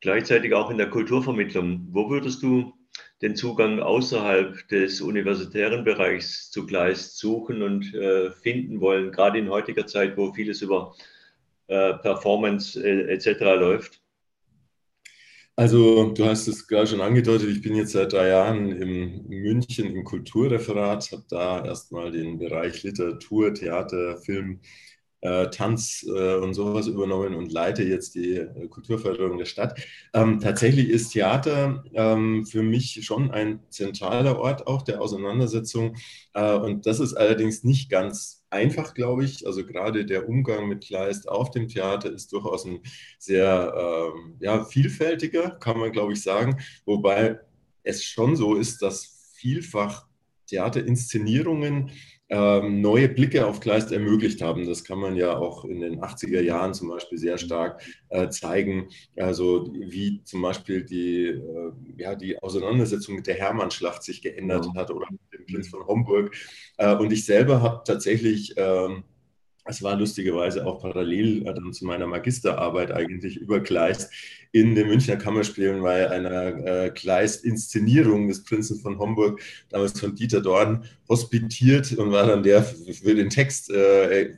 gleichzeitig 0.00 0.54
auch 0.54 0.70
in 0.70 0.78
der 0.78 0.88
Kulturvermittlung. 0.88 1.88
Wo 1.90 2.08
würdest 2.08 2.42
du 2.42 2.72
den 3.20 3.36
Zugang 3.36 3.80
außerhalb 3.80 4.66
des 4.68 5.02
universitären 5.02 5.84
Bereichs 5.84 6.50
zu 6.50 6.64
Kleist 6.64 7.18
suchen 7.18 7.62
und 7.62 7.94
äh, 7.94 8.30
finden 8.30 8.80
wollen, 8.80 9.12
gerade 9.12 9.38
in 9.38 9.50
heutiger 9.50 9.86
Zeit, 9.86 10.16
wo 10.16 10.32
vieles 10.32 10.62
über 10.62 10.94
äh, 11.66 11.92
Performance 11.94 12.82
etc. 12.82 13.40
läuft? 13.40 14.01
Also, 15.56 16.12
du 16.12 16.24
hast 16.24 16.48
es 16.48 16.66
gerade 16.66 16.86
schon 16.86 17.00
angedeutet, 17.02 17.48
ich 17.50 17.60
bin 17.62 17.74
jetzt 17.76 17.92
seit 17.92 18.12
drei 18.12 18.28
Jahren 18.28 18.72
in 18.72 19.28
München 19.28 19.94
im 19.94 20.02
Kulturreferat, 20.04 21.12
habe 21.12 21.24
da 21.28 21.64
erstmal 21.64 22.10
den 22.10 22.38
Bereich 22.38 22.82
Literatur, 22.82 23.52
Theater, 23.54 24.16
Film 24.18 24.60
äh, 25.22 25.48
Tanz 25.50 26.04
äh, 26.06 26.34
und 26.34 26.52
sowas 26.54 26.88
übernommen 26.88 27.34
und 27.34 27.52
leite 27.52 27.82
jetzt 27.84 28.14
die 28.14 28.36
äh, 28.36 28.68
Kulturförderung 28.68 29.38
der 29.38 29.46
Stadt. 29.46 29.80
Ähm, 30.12 30.40
tatsächlich 30.40 30.88
ist 30.88 31.12
Theater 31.12 31.84
ähm, 31.94 32.44
für 32.44 32.62
mich 32.62 33.04
schon 33.04 33.30
ein 33.30 33.60
zentraler 33.70 34.38
Ort 34.38 34.66
auch 34.66 34.82
der 34.82 35.00
Auseinandersetzung. 35.00 35.96
Äh, 36.34 36.54
und 36.54 36.86
das 36.86 37.00
ist 37.00 37.14
allerdings 37.14 37.62
nicht 37.64 37.88
ganz 37.88 38.44
einfach, 38.50 38.94
glaube 38.94 39.24
ich. 39.24 39.46
Also 39.46 39.64
gerade 39.64 40.04
der 40.04 40.28
Umgang 40.28 40.68
mit 40.68 40.84
Kleist 40.84 41.28
auf 41.28 41.50
dem 41.50 41.68
Theater 41.68 42.12
ist 42.12 42.32
durchaus 42.32 42.66
ein 42.66 42.80
sehr 43.18 44.12
ähm, 44.14 44.36
ja, 44.40 44.64
vielfältiger, 44.64 45.50
kann 45.50 45.78
man, 45.78 45.92
glaube 45.92 46.12
ich, 46.12 46.22
sagen. 46.22 46.58
Wobei 46.84 47.38
es 47.84 48.04
schon 48.04 48.36
so 48.36 48.56
ist, 48.56 48.82
dass 48.82 49.32
vielfach 49.34 50.06
Theaterinszenierungen 50.46 51.90
ähm, 52.32 52.80
neue 52.80 53.10
Blicke 53.10 53.46
auf 53.46 53.60
Kleist 53.60 53.92
ermöglicht 53.92 54.40
haben. 54.40 54.66
Das 54.66 54.84
kann 54.84 54.98
man 54.98 55.16
ja 55.16 55.36
auch 55.36 55.66
in 55.66 55.80
den 55.80 56.00
80er 56.00 56.40
Jahren 56.40 56.72
zum 56.72 56.88
Beispiel 56.88 57.18
sehr 57.18 57.36
stark 57.36 57.82
äh, 58.08 58.30
zeigen. 58.30 58.88
Also 59.16 59.70
wie 59.74 60.24
zum 60.24 60.40
Beispiel 60.40 60.82
die, 60.82 61.26
äh, 61.26 61.72
ja, 61.98 62.14
die 62.14 62.42
Auseinandersetzung 62.42 63.16
mit 63.16 63.26
der 63.26 63.34
Hermannschlacht 63.34 64.02
sich 64.02 64.22
geändert 64.22 64.66
hat 64.74 64.90
oder 64.90 65.06
mit 65.10 65.20
dem 65.34 65.44
Prinz 65.44 65.68
von 65.68 65.86
Homburg. 65.86 66.34
Äh, 66.78 66.96
und 66.96 67.12
ich 67.12 67.26
selber 67.26 67.60
habe 67.60 67.82
tatsächlich 67.84 68.54
ähm, 68.56 69.04
es 69.64 69.82
war 69.82 69.96
lustigerweise 69.96 70.66
auch 70.66 70.80
parallel 70.80 71.46
äh, 71.46 71.54
dann 71.54 71.72
zu 71.72 71.84
meiner 71.84 72.06
Magisterarbeit 72.06 72.92
eigentlich 72.92 73.36
über 73.36 73.60
Kleist 73.60 74.10
in 74.52 74.74
den 74.74 74.88
Münchner 74.88 75.16
Kammerspielen 75.16 75.82
bei 75.82 76.10
einer 76.10 76.66
äh, 76.66 76.90
Kleist-Inszenierung 76.90 78.28
des 78.28 78.44
Prinzen 78.44 78.78
von 78.78 78.98
Homburg, 78.98 79.40
damals 79.70 79.98
von 79.98 80.14
Dieter 80.14 80.40
Dorn, 80.42 80.84
hospitiert 81.08 81.92
und 81.92 82.12
war 82.12 82.26
dann 82.26 82.42
der 82.42 82.62
für 82.62 83.14
den 83.14 83.30
Text 83.30 83.70
äh, 83.70 84.36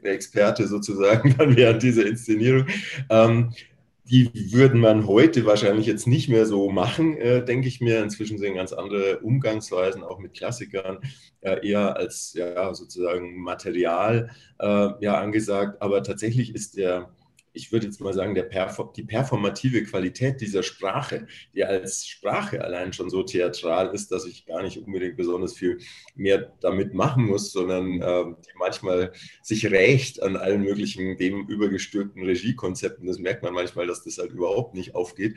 sozusagen 0.67 1.35
dann 1.39 1.57
während 1.57 1.83
dieser 1.83 2.07
Inszenierung. 2.07 2.67
Ähm, 3.11 3.53
die 4.05 4.53
würden 4.53 4.81
man 4.81 5.07
heute 5.07 5.47
wahrscheinlich 5.47 5.87
jetzt 5.87 6.07
nicht 6.07 6.29
mehr 6.29 6.45
so 6.45 6.71
machen, 6.71 7.17
äh, 7.17 7.45
denke 7.45 7.69
ich 7.69 7.81
mir. 7.81 8.03
Inzwischen 8.03 8.39
sind 8.39 8.55
ganz 8.55 8.73
andere 8.73 9.21
Umgangsweisen, 9.21 10.05
auch 10.05 10.19
mit 10.19 10.35
Klassikern, 10.35 10.99
äh, 11.41 11.67
eher 11.67 11.97
als 11.97 12.35
ja, 12.35 12.75
sozusagen 12.75 13.37
Material 13.41 14.31
äh, 14.59 14.89
ja, 15.01 15.19
angesagt. 15.21 15.81
Aber 15.81 16.03
tatsächlich 16.03 16.55
ist 16.55 16.77
der 16.77 17.11
ich 17.55 17.73
würde 17.73 17.87
jetzt 17.87 18.01
mal 18.01 18.13
sagen, 18.13 18.35
Perform 18.35 18.91
die 18.95 19.05
performative 19.05 19.85
Qualität 19.85 20.41
dieser 20.41 20.63
Sprache, 20.63 21.27
die 21.55 21.65
als 21.65 22.07
Sprache 22.07 22.63
allein 22.63 22.93
schon 22.93 23.09
so 23.09 23.23
theatral 23.23 23.95
ist, 23.95 24.11
dass 24.11 24.27
ich 24.27 24.45
gar 24.45 24.63
nicht 24.63 24.79
unbedingt 24.79 25.17
besonders 25.17 25.55
viel 25.55 25.79
mehr 26.15 26.53
damit 26.61 26.95
machen 26.95 27.25
muss, 27.25 27.53
sondern 27.53 28.03
äh, 28.03 28.25
die 28.25 28.59
manchmal 28.59 29.13
sich 29.43 29.71
rächt 29.71 30.23
an 30.23 30.37
allen 30.37 30.63
möglichen 30.63 31.17
dem 31.17 31.47
übergestülpten 31.47 32.25
Regiekonzepten. 32.25 33.07
Das 33.07 33.19
merkt 33.19 33.43
man 33.43 33.55
manchmal, 33.55 33.87
dass 33.87 34.03
das 34.03 34.19
halt 34.19 34.33
überhaupt 34.33 34.75
nicht 34.75 34.95
aufgeht. 34.95 35.37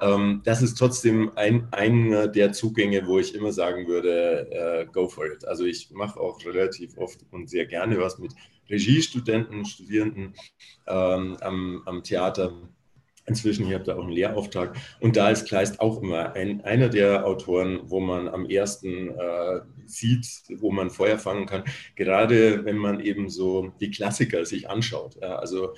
Ähm, 0.00 0.40
das 0.44 0.62
ist 0.62 0.76
trotzdem 0.76 1.32
ein, 1.36 1.68
einer 1.72 2.28
der 2.28 2.52
Zugänge, 2.52 3.06
wo 3.06 3.18
ich 3.18 3.34
immer 3.34 3.52
sagen 3.52 3.86
würde, 3.86 4.50
äh, 4.50 4.86
go 4.86 5.08
for 5.08 5.26
it. 5.26 5.46
Also 5.46 5.64
ich 5.64 5.90
mache 5.90 6.18
auch 6.18 6.44
relativ 6.44 6.96
oft 6.96 7.20
und 7.30 7.50
sehr 7.50 7.66
gerne 7.66 7.98
was 7.98 8.18
mit 8.18 8.32
Regiestudenten, 8.70 9.64
Studierenden 9.64 10.34
ähm, 10.86 11.36
am, 11.40 11.82
am 11.86 12.02
Theater 12.02 12.52
inzwischen. 13.28 13.66
Ich 13.66 13.74
habe 13.74 13.84
da 13.84 13.96
auch 13.96 14.02
einen 14.02 14.12
Lehrauftrag. 14.12 14.76
Und 15.00 15.16
da 15.16 15.30
ist 15.30 15.46
Kleist 15.46 15.80
auch 15.80 16.02
immer 16.02 16.34
ein, 16.34 16.62
einer 16.62 16.88
der 16.88 17.26
Autoren, 17.26 17.80
wo 17.84 18.00
man 18.00 18.28
am 18.28 18.46
ersten 18.46 19.10
äh, 19.10 19.60
sieht, 19.86 20.26
wo 20.56 20.70
man 20.70 20.90
Feuer 20.90 21.18
fangen 21.18 21.46
kann. 21.46 21.64
Gerade 21.94 22.64
wenn 22.64 22.76
man 22.76 23.00
eben 23.00 23.28
so 23.28 23.72
die 23.80 23.90
Klassiker 23.90 24.44
sich 24.44 24.68
anschaut. 24.68 25.16
Ja, 25.20 25.36
also 25.36 25.74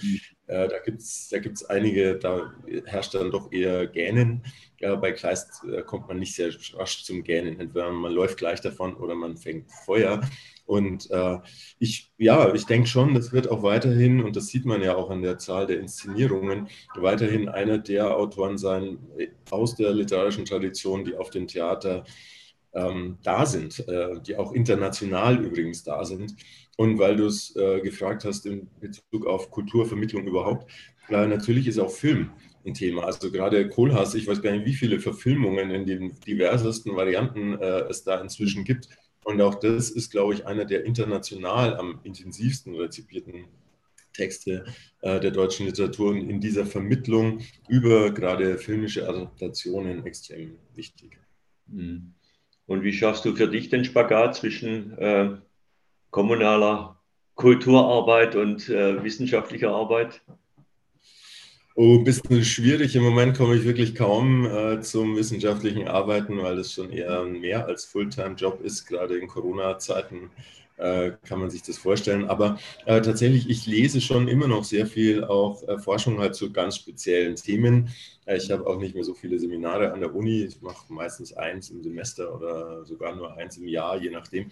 äh, 0.47 0.68
da 0.68 0.78
gibt 0.78 1.00
es 1.00 1.28
da 1.30 1.38
gibt's 1.38 1.64
einige, 1.64 2.16
da 2.16 2.52
herrscht 2.87 3.14
dann 3.14 3.30
doch 3.30 3.52
eher 3.52 3.87
Gähnen. 3.87 4.42
Ja, 4.78 4.97
bei 4.97 5.12
Kleist 5.12 5.62
äh, 5.64 5.82
kommt 5.82 6.09
man 6.09 6.18
nicht 6.18 6.35
sehr 6.35 6.52
rasch 6.75 7.04
zum 7.04 7.23
Gähnen. 7.23 7.61
Entweder 7.61 7.90
man 7.90 8.12
läuft 8.12 8.38
gleich 8.38 8.61
davon 8.61 8.94
oder 8.94 9.14
man 9.14 9.37
fängt 9.37 9.70
Feuer. 9.85 10.20
Und 10.71 11.11
äh, 11.11 11.39
ich, 11.81 12.12
ja, 12.17 12.55
ich 12.55 12.65
denke 12.65 12.87
schon, 12.87 13.12
das 13.12 13.33
wird 13.33 13.50
auch 13.50 13.65
weiterhin, 13.65 14.23
und 14.23 14.37
das 14.37 14.47
sieht 14.47 14.65
man 14.65 14.81
ja 14.83 14.95
auch 14.95 15.11
an 15.11 15.21
der 15.21 15.37
Zahl 15.37 15.67
der 15.67 15.81
Inszenierungen, 15.81 16.69
weiterhin 16.95 17.49
einer 17.49 17.79
der 17.79 18.17
Autoren 18.17 18.57
sein 18.57 18.99
aus 19.50 19.75
der 19.75 19.93
literarischen 19.93 20.45
Tradition, 20.45 21.05
die 21.05 21.17
auf 21.17 21.31
dem 21.31 21.49
Theater 21.49 22.05
ähm, 22.73 23.19
da 23.25 23.47
sind, 23.47 23.81
äh, 23.89 24.21
die 24.25 24.37
auch 24.37 24.53
international 24.53 25.45
übrigens 25.45 25.83
da 25.83 26.05
sind. 26.05 26.37
Und 26.77 27.00
weil 27.00 27.17
du 27.17 27.27
es 27.27 27.57
äh, 27.57 27.81
gefragt 27.81 28.25
hast 28.25 28.47
in 28.47 28.69
Bezug 28.79 29.27
auf 29.27 29.50
Kulturvermittlung 29.50 30.25
überhaupt, 30.25 30.71
äh, 31.09 31.27
natürlich 31.27 31.67
ist 31.67 31.81
auch 31.81 31.91
Film 31.91 32.31
ein 32.65 32.75
Thema. 32.75 33.07
Also 33.07 33.33
gerade 33.33 33.69
Kohlhaas, 33.69 34.15
ich 34.15 34.29
weiß 34.29 34.41
gar 34.41 34.53
nicht, 34.53 34.67
wie 34.67 34.75
viele 34.75 35.00
Verfilmungen 35.00 35.73
in 35.73 35.85
den 35.85 36.15
diversesten 36.21 36.95
Varianten 36.95 37.55
äh, 37.55 37.89
es 37.89 38.05
da 38.05 38.21
inzwischen 38.21 38.62
gibt. 38.62 38.89
Und 39.30 39.40
auch 39.40 39.54
das 39.54 39.90
ist, 39.90 40.10
glaube 40.10 40.34
ich, 40.34 40.44
einer 40.44 40.64
der 40.64 40.84
international 40.84 41.76
am 41.76 42.00
intensivsten 42.02 42.75
rezipierten 42.75 43.44
Texte 44.12 44.64
äh, 45.02 45.20
der 45.20 45.30
deutschen 45.30 45.66
Literatur 45.66 46.10
und 46.10 46.28
in 46.28 46.40
dieser 46.40 46.66
Vermittlung 46.66 47.40
über 47.68 48.10
gerade 48.10 48.58
filmische 48.58 49.08
Adaptationen 49.08 50.04
extrem 50.04 50.56
wichtig. 50.75 51.16
Mhm. 51.68 52.14
Und 52.66 52.82
wie 52.82 52.92
schaffst 52.92 53.25
du 53.25 53.37
für 53.37 53.46
dich 53.46 53.68
den 53.68 53.84
Spagat 53.84 54.34
zwischen 54.34 54.99
äh, 54.99 55.37
kommunaler 56.10 57.00
Kulturarbeit 57.37 58.34
und 58.34 58.68
äh, 58.68 59.02
wissenschaftlicher 59.04 59.70
Arbeit? 59.70 60.22
Oh, 61.77 61.99
ein 61.99 62.05
bisschen 62.05 62.45
schwierig. 62.45 62.97
Im 62.97 63.03
Moment 63.05 63.37
komme 63.37 63.57
ich 63.57 63.65
wirklich 63.65 63.95
kaum 63.95 64.45
äh, 64.47 64.81
zum 64.81 65.17
wissenschaftlichen 65.17 65.89
Arbeiten, 65.89 66.39
weil 66.43 66.59
es 66.59 66.73
schon 66.73 66.91
eher 66.91 67.25
mehr 67.25 67.67
als 67.67 67.85
Fulltime-Job 67.85 68.61
ist. 68.62 68.87
Gerade 68.87 69.17
in 69.19 69.29
Corona-Zeiten 69.29 70.31
äh, 70.77 71.12
kann 71.25 71.39
man 71.41 71.49
sich 71.50 71.62
das 71.62 71.79
vorstellen. 71.79 72.29
Aber 72.29 72.59
äh, 72.87 73.00
tatsächlich, 73.00 73.49
ich 73.49 73.67
lese 73.67 74.00
schon 74.00 74.29
immer 74.29 74.49
noch 74.49 74.65
sehr 74.65 74.87
viel 74.87 75.25
auch 75.25 75.67
äh, 75.69 75.79
Forschung 75.79 76.19
halt 76.19 76.35
zu 76.35 76.53
ganz 76.53 76.77
speziellen 76.77 77.37
Themen. 77.37 77.89
Äh, 78.27 78.37
ich 78.37 78.50
habe 78.50 78.67
auch 78.67 78.79
nicht 78.79 78.95
mehr 78.95 79.05
so 79.05 79.15
viele 79.15 79.39
Seminare 79.39 79.93
an 79.93 80.00
der 80.00 80.15
Uni. 80.15 80.43
Ich 80.45 80.61
mache 80.61 80.93
meistens 80.93 81.33
eins 81.35 81.71
im 81.71 81.83
Semester 81.83 82.35
oder 82.35 82.85
sogar 82.85 83.15
nur 83.15 83.37
eins 83.37 83.57
im 83.59 83.69
Jahr, 83.69 83.97
je 83.97 84.11
nachdem. 84.11 84.50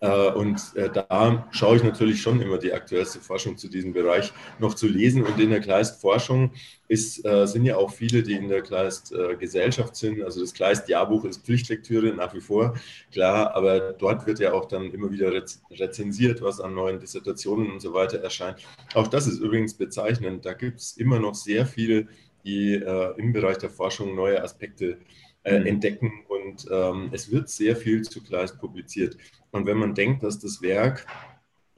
Äh, 0.00 0.30
und 0.32 0.58
äh, 0.76 0.88
da 0.90 1.46
schaue 1.50 1.76
ich 1.76 1.84
natürlich 1.84 2.22
schon 2.22 2.40
immer 2.40 2.56
die 2.56 2.72
aktuellste 2.72 3.20
Forschung 3.20 3.58
zu 3.58 3.68
diesem 3.68 3.92
Bereich 3.92 4.32
noch 4.58 4.74
zu 4.74 4.88
lesen. 4.88 5.24
Und 5.24 5.38
in 5.38 5.50
der 5.50 5.60
Kleist-Forschung 5.60 6.52
ist, 6.88 7.24
äh, 7.26 7.46
sind 7.46 7.66
ja 7.66 7.76
auch 7.76 7.90
viele, 7.90 8.22
die 8.22 8.32
in 8.32 8.48
der 8.48 8.62
Kleist-Gesellschaft 8.62 9.94
sind. 9.94 10.22
Also 10.22 10.40
das 10.40 10.54
Kleist-Jahrbuch 10.54 11.26
ist 11.26 11.44
Pflichtlektüre 11.44 12.14
nach 12.14 12.34
wie 12.34 12.40
vor, 12.40 12.74
klar, 13.12 13.54
aber 13.54 13.92
dort 13.92 14.26
wird 14.26 14.38
ja 14.40 14.54
auch 14.54 14.66
dann 14.66 14.90
immer 14.90 15.10
wieder 15.10 15.30
rezensiert, 15.70 16.40
was 16.40 16.60
an 16.60 16.74
neuen 16.74 16.98
Dissertationen 16.98 17.70
und 17.70 17.80
so 17.80 17.92
weiter 17.92 18.18
erscheint. 18.20 18.58
Auch 18.94 19.06
das 19.06 19.26
ist 19.26 19.38
übrigens 19.38 19.74
bezeichnend. 19.74 20.46
Da 20.46 20.54
gibt 20.54 20.80
es 20.80 20.96
immer 20.96 21.18
noch 21.18 21.34
sehr 21.34 21.66
viele, 21.66 22.08
die 22.44 22.74
im 23.18 23.32
Bereich 23.34 23.58
der 23.58 23.70
Forschung 23.70 24.14
neue 24.14 24.42
Aspekte 24.42 24.96
mhm. 25.44 25.66
entdecken 25.66 26.12
und 26.28 26.66
ähm, 26.70 27.10
es 27.12 27.30
wird 27.30 27.48
sehr 27.48 27.76
viel 27.76 28.02
zu 28.02 28.22
Kleist 28.22 28.58
publiziert. 28.58 29.16
Und 29.50 29.66
wenn 29.66 29.78
man 29.78 29.94
denkt, 29.94 30.22
dass 30.22 30.38
das 30.38 30.62
Werk 30.62 31.06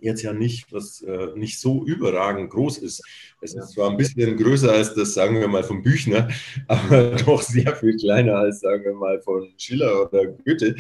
jetzt 0.03 0.23
ja 0.23 0.33
nicht, 0.33 0.73
was 0.73 1.01
äh, 1.03 1.29
nicht 1.37 1.59
so 1.59 1.85
überragend 1.85 2.51
groß 2.51 2.79
ist. 2.79 3.03
Es 3.41 3.55
ist 3.55 3.73
zwar 3.73 3.91
ein 3.91 3.97
bisschen 3.97 4.37
größer 4.37 4.73
als 4.73 4.95
das, 4.95 5.15
sagen 5.15 5.41
wir 5.41 5.49
mal, 5.49 5.63
von 5.63 5.83
Büchner, 5.83 6.29
aber 6.69 7.17
doch 7.17 7.43
sehr 7.43 7.75
viel 7.77 7.97
kleiner 7.97 8.37
als, 8.37 8.61
sagen 8.61 8.85
wir 8.85 8.95
mal, 8.95 9.21
von 9.23 9.53
Schiller 9.57 10.09
oder 10.09 10.27
Goethe. 10.27 10.77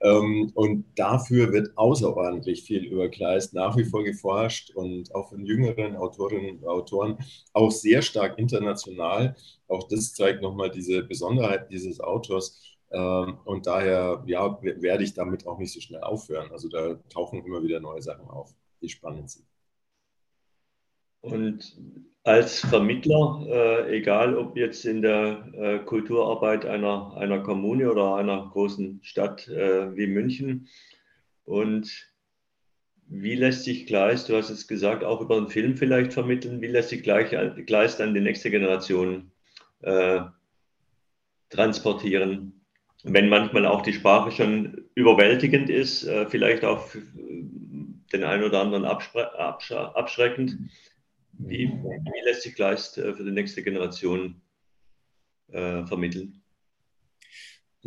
Ähm, 0.00 0.50
und 0.54 0.84
dafür 0.96 1.52
wird 1.52 1.76
außerordentlich 1.76 2.62
viel 2.62 2.84
über 2.84 3.08
Kleist 3.08 3.54
nach 3.54 3.76
wie 3.76 3.84
vor 3.84 4.04
geforscht 4.04 4.70
und 4.74 5.14
auch 5.14 5.30
von 5.30 5.44
jüngeren 5.44 5.96
Autorinnen 5.96 6.58
und 6.58 6.66
Autoren 6.66 7.18
auch 7.52 7.70
sehr 7.70 8.02
stark 8.02 8.38
international. 8.38 9.34
Auch 9.68 9.88
das 9.88 10.12
zeigt 10.12 10.42
nochmal 10.42 10.70
diese 10.70 11.02
Besonderheit 11.02 11.70
dieses 11.70 12.00
Autors. 12.00 12.76
Ähm, 12.90 13.38
und 13.44 13.66
daher 13.66 14.22
ja, 14.26 14.58
werde 14.62 15.04
ich 15.04 15.14
damit 15.14 15.46
auch 15.46 15.58
nicht 15.58 15.72
so 15.72 15.80
schnell 15.80 16.02
aufhören. 16.02 16.50
Also 16.52 16.68
da 16.68 16.94
tauchen 17.08 17.44
immer 17.44 17.62
wieder 17.62 17.80
neue 17.80 18.02
Sachen 18.02 18.28
auf, 18.28 18.54
die 18.80 18.88
spannend 18.88 19.30
sind. 19.30 19.46
Und 21.20 21.76
als 22.22 22.60
Vermittler, 22.60 23.44
äh, 23.48 23.96
egal 23.96 24.36
ob 24.36 24.56
jetzt 24.56 24.84
in 24.84 25.02
der 25.02 25.48
äh, 25.54 25.78
Kulturarbeit 25.80 26.66
einer, 26.66 27.16
einer 27.16 27.40
Kommune 27.40 27.90
oder 27.90 28.16
einer 28.16 28.48
großen 28.48 29.00
Stadt 29.02 29.48
äh, 29.48 29.96
wie 29.96 30.06
München, 30.06 30.68
und 31.44 32.12
wie 33.08 33.36
lässt 33.36 33.62
sich 33.62 33.86
Kleist, 33.86 34.28
du 34.28 34.36
hast 34.36 34.50
es 34.50 34.66
gesagt, 34.66 35.04
auch 35.04 35.20
über 35.20 35.36
einen 35.36 35.48
Film 35.48 35.76
vielleicht 35.76 36.12
vermitteln, 36.12 36.60
wie 36.60 36.66
lässt 36.66 36.88
sich 36.88 37.04
Kleist 37.04 38.00
an 38.00 38.14
die 38.14 38.20
nächste 38.20 38.50
Generation 38.50 39.30
äh, 39.82 40.22
transportieren? 41.50 42.56
wenn 43.08 43.28
manchmal 43.28 43.66
auch 43.66 43.82
die 43.82 43.92
Sprache 43.92 44.32
schon 44.32 44.84
überwältigend 44.94 45.70
ist, 45.70 46.04
äh, 46.04 46.26
vielleicht 46.26 46.64
auch 46.64 46.88
den 48.12 48.24
einen 48.24 48.44
oder 48.44 48.60
anderen 48.60 48.84
abschreckend. 48.84 50.58
Wie, 51.38 51.68
wie 51.68 52.24
lässt 52.24 52.42
sich 52.42 52.54
Kleist 52.54 52.98
äh, 52.98 53.14
für 53.14 53.24
die 53.24 53.30
nächste 53.30 53.62
Generation 53.62 54.40
äh, 55.48 55.84
vermitteln? 55.84 56.42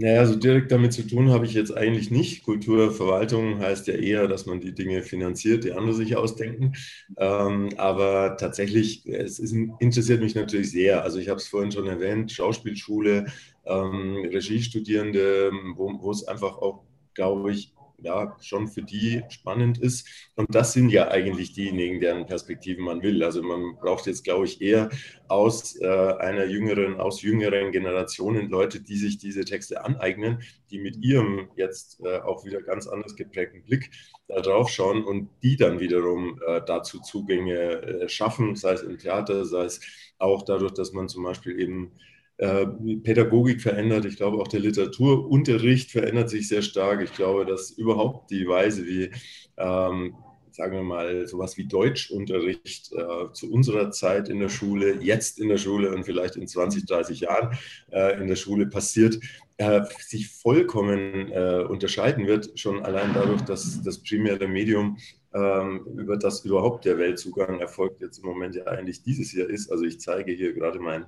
Naja, 0.02 0.26
so 0.26 0.36
direkt 0.36 0.72
damit 0.72 0.94
zu 0.94 1.06
tun 1.06 1.30
habe 1.30 1.46
ich 1.46 1.54
jetzt 1.54 1.76
eigentlich 1.76 2.10
nicht. 2.10 2.44
Kulturverwaltung 2.44 3.60
heißt 3.60 3.88
ja 3.88 3.96
eher, 3.96 4.30
dass 4.30 4.46
man 4.46 4.62
die 4.62 4.74
Dinge 4.74 5.04
finanziert, 5.04 5.66
die 5.66 5.74
andere 5.74 5.94
sich 5.94 6.16
ausdenken. 6.16 6.74
Ähm, 7.18 7.72
aber 7.76 8.38
tatsächlich, 8.38 9.06
es 9.06 9.40
ist, 9.40 9.52
interessiert 9.52 10.22
mich 10.22 10.36
natürlich 10.36 10.72
sehr. 10.72 11.04
Also 11.04 11.20
ich 11.20 11.28
habe 11.28 11.40
es 11.40 11.50
vorhin 11.50 11.74
schon 11.74 11.88
erwähnt, 11.88 12.32
Schauspielschule, 12.32 13.26
ähm, 13.66 14.26
Regiestudierende, 14.32 15.52
wo, 15.76 15.92
wo 16.02 16.12
es 16.12 16.26
einfach 16.26 16.58
auch, 16.60 16.86
glaube 17.14 17.52
ich, 17.52 17.74
ja, 18.04 18.36
schon 18.42 18.68
für 18.68 18.82
die 18.82 19.24
spannend 19.30 19.78
ist. 19.78 20.08
Und 20.36 20.54
das 20.54 20.74
sind 20.74 20.90
ja 20.90 21.10
eigentlich 21.10 21.54
diejenigen, 21.54 22.00
deren 22.00 22.26
Perspektiven 22.26 22.84
man 22.84 23.02
will. 23.02 23.24
Also 23.24 23.44
man 23.44 23.76
braucht 23.80 24.06
jetzt, 24.08 24.24
glaube 24.24 24.46
ich, 24.46 24.62
eher 24.62 24.90
aus 25.28 25.76
äh, 25.80 25.88
einer 25.88 26.46
jüngeren, 26.46 27.00
aus 27.00 27.22
jüngeren 27.22 27.72
Generationen 27.72 28.50
Leute, 28.50 28.82
die 28.82 28.98
sich 28.98 29.18
diese 29.18 29.46
Texte 29.46 29.84
aneignen, 29.84 30.42
die 30.72 30.80
mit 30.80 30.98
ihrem 31.04 31.50
jetzt 31.56 32.00
äh, 32.04 32.20
auch 32.20 32.46
wieder 32.46 32.62
ganz 32.62 32.88
anders 32.88 33.16
geprägten 33.16 33.64
Blick 33.64 33.92
da 34.28 34.42
drauf 34.42 34.70
schauen 34.70 35.04
und 35.04 35.30
die 35.44 35.56
dann 35.56 35.80
wiederum 35.80 36.40
äh, 36.48 36.62
dazu 36.66 37.00
Zugänge 37.02 37.82
äh, 37.82 38.10
schaffen, 38.10 38.56
sei 38.56 38.74
es 38.74 38.84
im 38.84 38.98
Theater, 38.98 39.46
sei 39.46 39.66
es 39.66 39.82
auch 40.18 40.44
dadurch, 40.44 40.74
dass 40.74 40.94
man 40.94 41.10
zum 41.10 41.24
Beispiel 41.24 41.60
eben 41.60 41.92
äh, 42.40 42.66
Pädagogik 43.04 43.62
verändert. 43.62 44.06
Ich 44.06 44.16
glaube, 44.16 44.38
auch 44.38 44.48
der 44.48 44.62
Literaturunterricht 44.62 45.92
verändert 45.92 46.30
sich 46.30 46.48
sehr 46.48 46.62
stark. 46.62 47.02
Ich 47.02 47.14
glaube, 47.14 47.46
dass 47.46 47.72
überhaupt 47.72 48.32
die 48.32 48.48
Weise, 48.48 48.86
wie, 48.86 49.12
ähm, 49.58 50.16
sagen 50.52 50.74
wir 50.74 50.84
mal, 50.84 51.28
sowas 51.28 51.58
wie 51.58 51.68
Deutschunterricht 51.68 52.94
äh, 52.94 53.34
zu 53.34 53.52
unserer 53.52 53.92
Zeit 53.92 54.30
in 54.30 54.40
der 54.40 54.48
Schule, 54.48 55.02
jetzt 55.02 55.38
in 55.38 55.50
der 55.50 55.58
Schule 55.58 55.94
und 55.94 56.06
vielleicht 56.06 56.38
in 56.38 56.48
20, 56.48 56.86
30 56.86 57.20
Jahren 57.20 57.58
äh, 57.92 58.22
in 58.22 58.28
der 58.30 58.38
Schule 58.38 58.68
passiert, 58.68 59.20
äh, 59.58 59.82
sich 60.00 60.30
vollkommen 60.30 61.34
äh, 61.34 61.66
unterscheiden 61.68 62.26
wird, 62.26 62.58
schon 62.58 62.86
allein 62.86 63.14
dadurch, 63.14 63.42
dass 63.42 63.84
das 63.84 64.02
primäre 64.02 64.48
Medium 64.48 64.98
ähm, 65.34 65.86
über 65.98 66.16
das 66.16 66.46
überhaupt 66.46 66.86
der 66.86 66.98
Weltzugang 66.98 67.60
erfolgt, 67.60 68.00
jetzt 68.00 68.20
im 68.20 68.26
Moment 68.30 68.56
ja 68.56 68.64
eigentlich 68.64 69.04
dieses 69.04 69.34
Jahr 69.34 69.50
ist. 69.50 69.70
Also 69.70 69.84
ich 69.84 70.00
zeige 70.00 70.32
hier 70.32 70.54
gerade 70.54 70.80
mein 70.80 71.06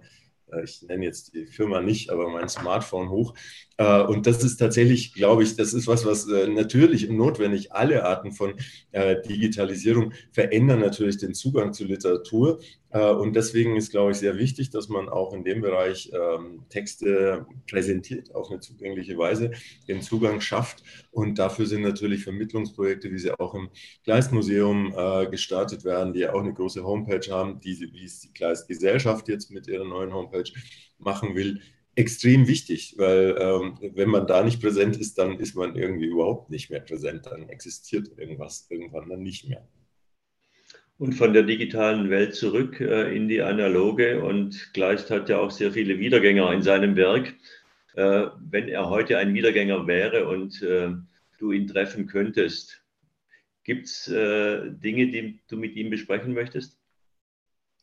ich 0.63 0.81
nenne 0.84 1.05
jetzt 1.05 1.34
die 1.34 1.46
Firma 1.46 1.81
nicht, 1.81 2.10
aber 2.10 2.29
mein 2.29 2.50
Smartphone 2.50 3.10
hoch. 3.10 3.34
Äh, 3.77 4.01
und 4.03 4.27
das 4.27 4.43
ist 4.43 4.58
tatsächlich, 4.58 5.13
glaube 5.13 5.43
ich, 5.43 5.55
das 5.55 5.74
ist 5.74 5.88
was, 5.88 6.05
was 6.05 6.27
äh, 6.27 6.48
natürlich 6.48 7.10
und 7.10 7.17
notwendig 7.17 7.74
alle 7.74 8.05
Arten 8.05 8.31
von 8.31 8.53
Digitalisierung 8.93 10.13
verändern 10.31 10.79
natürlich 10.79 11.17
den 11.17 11.34
Zugang 11.34 11.74
zu 11.74 11.86
Literatur. 11.86 12.60
Und 12.91 13.36
deswegen 13.36 13.75
ist, 13.77 13.91
glaube 13.91 14.12
ich, 14.12 14.17
sehr 14.17 14.38
wichtig, 14.38 14.69
dass 14.69 14.89
man 14.89 15.07
auch 15.07 15.33
in 15.33 15.43
dem 15.43 15.62
Bereich 15.62 16.12
ähm, 16.13 16.65
Texte 16.69 17.45
präsentiert 17.69 18.36
auf 18.36 18.50
eine 18.50 18.60
zugängliche 18.60 19.17
Weise, 19.17 19.51
den 19.88 20.01
Zugang 20.01 20.41
schafft. 20.41 20.83
Und 21.12 21.39
dafür 21.39 21.65
sind 21.65 21.83
natürlich 21.83 22.24
Vermittlungsprojekte, 22.24 23.12
wie 23.12 23.17
sie 23.17 23.31
auch 23.39 23.55
im 23.55 23.69
Kleistmuseum 24.03 24.93
gestartet 25.31 25.86
werden, 25.86 26.13
die 26.13 26.21
ja 26.21 26.33
auch 26.33 26.41
eine 26.41 26.53
große 26.53 26.83
Homepage 26.83 27.31
haben, 27.31 27.60
die, 27.60 27.79
wie 27.93 28.03
es 28.03 28.19
die 28.19 28.33
Kleistgesellschaft 28.33 29.27
jetzt 29.29 29.51
mit 29.51 29.67
ihrer 29.67 29.86
neuen 29.86 30.13
Homepage 30.13 30.51
machen 30.98 31.36
will, 31.36 31.62
extrem 31.95 32.48
wichtig, 32.48 32.95
weil 32.98 33.36
ähm, 33.39 33.77
wenn 33.95 34.10
man 34.10 34.27
da 34.27 34.43
nicht 34.43 34.62
präsent 34.62 34.98
ist, 34.98 35.17
dann 35.17 35.39
ist 35.39 35.55
man 35.55 35.75
irgendwie 35.75 36.05
überhaupt 36.05 36.50
nicht 36.50 36.69
mehr 36.69 36.79
präsent, 36.79 37.25
dann 37.25 37.50
existiert 37.50 38.17
irgendwas 38.17 38.67
irgendwann 38.69 39.10
dann 39.10 39.21
nicht 39.21 39.48
mehr. 39.48 39.67
Und 41.01 41.13
von 41.13 41.34
der 41.34 41.41
digitalen 41.41 42.12
Welt 42.12 42.36
zurück 42.36 42.79
äh, 42.79 43.15
in 43.15 43.27
die 43.27 43.41
analoge 43.41 44.24
und 44.24 44.72
Kleist 44.75 45.10
hat 45.10 45.29
ja 45.29 45.39
auch 45.39 45.50
sehr 45.50 45.72
viele 45.72 45.98
Wiedergänger 45.98 46.53
in 46.53 46.62
seinem 46.62 46.96
Werk. 46.96 47.34
Äh, 47.96 48.27
wenn 48.39 48.67
er 48.70 48.88
heute 48.88 49.17
ein 49.17 49.34
Wiedergänger 49.34 49.88
wäre 49.88 50.27
und 50.27 50.62
äh, 50.62 50.91
du 51.39 51.53
ihn 51.53 51.65
treffen 51.65 52.05
könntest, 52.05 52.86
gibt 53.63 53.88
es 53.88 54.10
äh, 54.10 54.70
Dinge, 54.70 55.08
die 55.08 55.39
du 55.47 55.58
mit 55.58 55.75
ihm 55.75 55.89
besprechen 55.89 56.36
möchtest? 56.36 56.80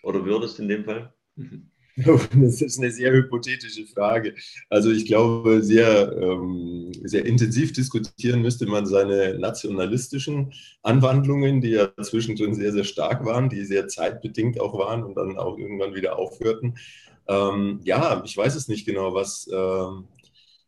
Oder 0.04 0.24
würdest 0.24 0.60
in 0.60 0.68
dem 0.68 0.84
Fall? 0.84 1.12
Mhm. 1.34 1.72
Das 2.34 2.62
ist 2.62 2.78
eine 2.78 2.90
sehr 2.90 3.12
hypothetische 3.12 3.86
Frage. 3.86 4.34
Also 4.68 4.90
ich 4.90 5.06
glaube, 5.06 5.62
sehr, 5.62 6.12
ähm, 6.12 6.92
sehr 7.04 7.26
intensiv 7.26 7.72
diskutieren 7.72 8.42
müsste 8.42 8.66
man 8.66 8.86
seine 8.86 9.38
nationalistischen 9.38 10.52
Anwandlungen, 10.82 11.60
die 11.60 11.70
ja 11.70 11.90
zwischendrin 12.00 12.54
sehr, 12.54 12.72
sehr 12.72 12.84
stark 12.84 13.24
waren, 13.24 13.48
die 13.48 13.64
sehr 13.64 13.88
zeitbedingt 13.88 14.60
auch 14.60 14.78
waren 14.78 15.02
und 15.02 15.16
dann 15.16 15.38
auch 15.38 15.58
irgendwann 15.58 15.94
wieder 15.94 16.18
aufhörten. 16.18 16.78
Ähm, 17.26 17.80
ja, 17.84 18.22
ich 18.24 18.36
weiß 18.36 18.54
es 18.54 18.68
nicht 18.68 18.86
genau, 18.86 19.14
was, 19.14 19.48
ähm, 19.52 20.06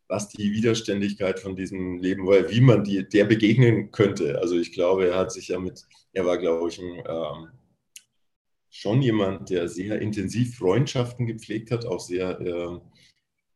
was 0.09 0.29
die 0.29 0.53
Widerständigkeit 0.53 1.39
von 1.39 1.55
diesem 1.55 2.01
Leben 2.01 2.27
war, 2.27 2.51
wie 2.51 2.61
man 2.61 2.83
die, 2.83 3.09
der 3.09 3.25
begegnen 3.25 3.93
könnte. 3.93 4.41
Also 4.41 4.57
ich 4.59 4.73
glaube, 4.73 5.07
er 5.09 5.17
hat 5.19 5.33
sich 5.33 5.49
ja 5.49 5.61
mit, 5.61 5.87
er 6.13 6.27
war, 6.27 6.39
glaube 6.39 6.69
ich, 6.69 6.81
ein 6.81 7.51
schon 8.71 9.03
jemand, 9.03 9.51
der 9.51 9.69
sehr 9.69 10.01
intensiv 10.01 10.57
Freundschaften 10.57 11.27
gepflegt 11.27 11.71
hat, 11.71 11.85
auch 11.85 12.01
sehr, 12.01 12.41
äh, 12.41 12.79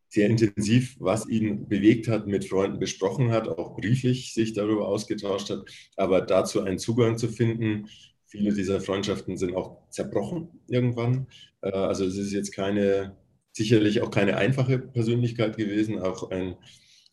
sehr 0.08 0.28
intensiv, 0.28 0.96
was 0.98 1.28
ihn 1.28 1.68
bewegt 1.68 2.08
hat, 2.08 2.26
mit 2.26 2.44
Freunden 2.44 2.78
besprochen 2.78 3.30
hat, 3.30 3.48
auch 3.48 3.76
brieflich 3.76 4.32
sich 4.34 4.52
darüber 4.52 4.88
ausgetauscht 4.88 5.50
hat. 5.50 5.64
Aber 5.96 6.20
dazu 6.20 6.62
einen 6.62 6.78
Zugang 6.78 7.16
zu 7.18 7.28
finden, 7.28 7.88
viele 8.26 8.52
dieser 8.52 8.80
Freundschaften 8.80 9.36
sind 9.36 9.54
auch 9.54 9.88
zerbrochen 9.90 10.48
irgendwann. 10.68 11.28
Äh, 11.62 11.70
also 11.70 12.04
es 12.04 12.16
ist 12.16 12.32
jetzt 12.32 12.52
keine, 12.52 13.16
sicherlich 13.52 14.02
auch 14.02 14.10
keine 14.10 14.36
einfache 14.36 14.78
Persönlichkeit 14.78 15.56
gewesen, 15.56 16.00
auch 16.00 16.30
ein 16.30 16.56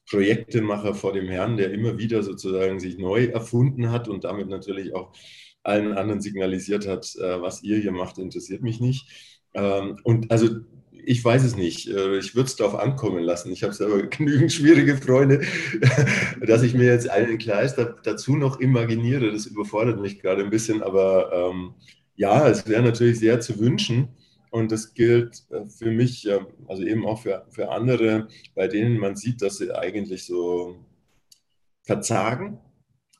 Projektemacher 0.10 0.96
vor 0.96 1.14
dem 1.14 1.28
Herrn, 1.28 1.58
der 1.58 1.72
immer 1.72 1.98
wieder 1.98 2.24
sozusagen 2.24 2.80
sich 2.80 2.98
neu 2.98 3.26
erfunden 3.26 3.92
hat 3.92 4.08
und 4.08 4.24
damit 4.24 4.50
natürlich 4.50 4.94
auch 4.94 5.14
allen 5.64 5.94
anderen 5.94 6.22
signalisiert 6.22 6.88
hat, 6.88 7.16
äh, 7.16 7.42
was 7.42 7.64
ihr 7.64 7.78
hier 7.78 7.92
macht, 7.92 8.18
interessiert 8.18 8.62
mich 8.62 8.80
nicht. 8.80 9.08
Ähm, 9.54 9.98
und 10.04 10.32
also 10.32 10.48
ich 11.04 11.24
weiß 11.24 11.44
es 11.44 11.56
nicht. 11.56 11.88
Äh, 11.88 12.18
ich 12.18 12.36
würde 12.36 12.48
es 12.48 12.56
darauf 12.56 12.76
ankommen 12.76 13.24
lassen. 13.24 13.52
Ich 13.52 13.64
habe 13.64 13.74
selber 13.74 14.02
genügend 14.08 14.52
schwierige 14.52 14.98
Freunde, 14.98 15.42
dass 16.46 16.64
ich 16.64 16.74
mir 16.74 16.86
jetzt 16.86 17.10
einen 17.10 17.38
Kleister 17.38 17.98
dazu 18.04 18.36
noch 18.36 18.60
imaginiere. 18.60 19.32
Das 19.32 19.46
überfordert 19.46 20.00
mich 20.00 20.20
gerade 20.20 20.44
ein 20.44 20.50
bisschen. 20.50 20.82
Aber 20.82 21.32
ähm, 21.34 21.74
ja, 22.16 22.48
es 22.48 22.68
wäre 22.68 22.84
natürlich 22.84 23.20
sehr 23.20 23.40
zu 23.40 23.60
wünschen. 23.60 24.10
Und 24.52 24.72
das 24.72 24.94
gilt 24.94 25.44
äh, 25.50 25.66
für 25.66 25.92
mich, 25.92 26.28
also 26.68 26.84
eben 26.84 27.06
auch 27.06 27.22
für, 27.22 27.46
für 27.50 27.72
andere, 27.72 28.28
bei 28.54 28.68
denen 28.68 28.98
man 28.98 29.16
sieht, 29.16 29.42
dass 29.42 29.58
sie 29.58 29.72
eigentlich 29.74 30.26
so 30.26 30.76
verzagen 31.84 32.60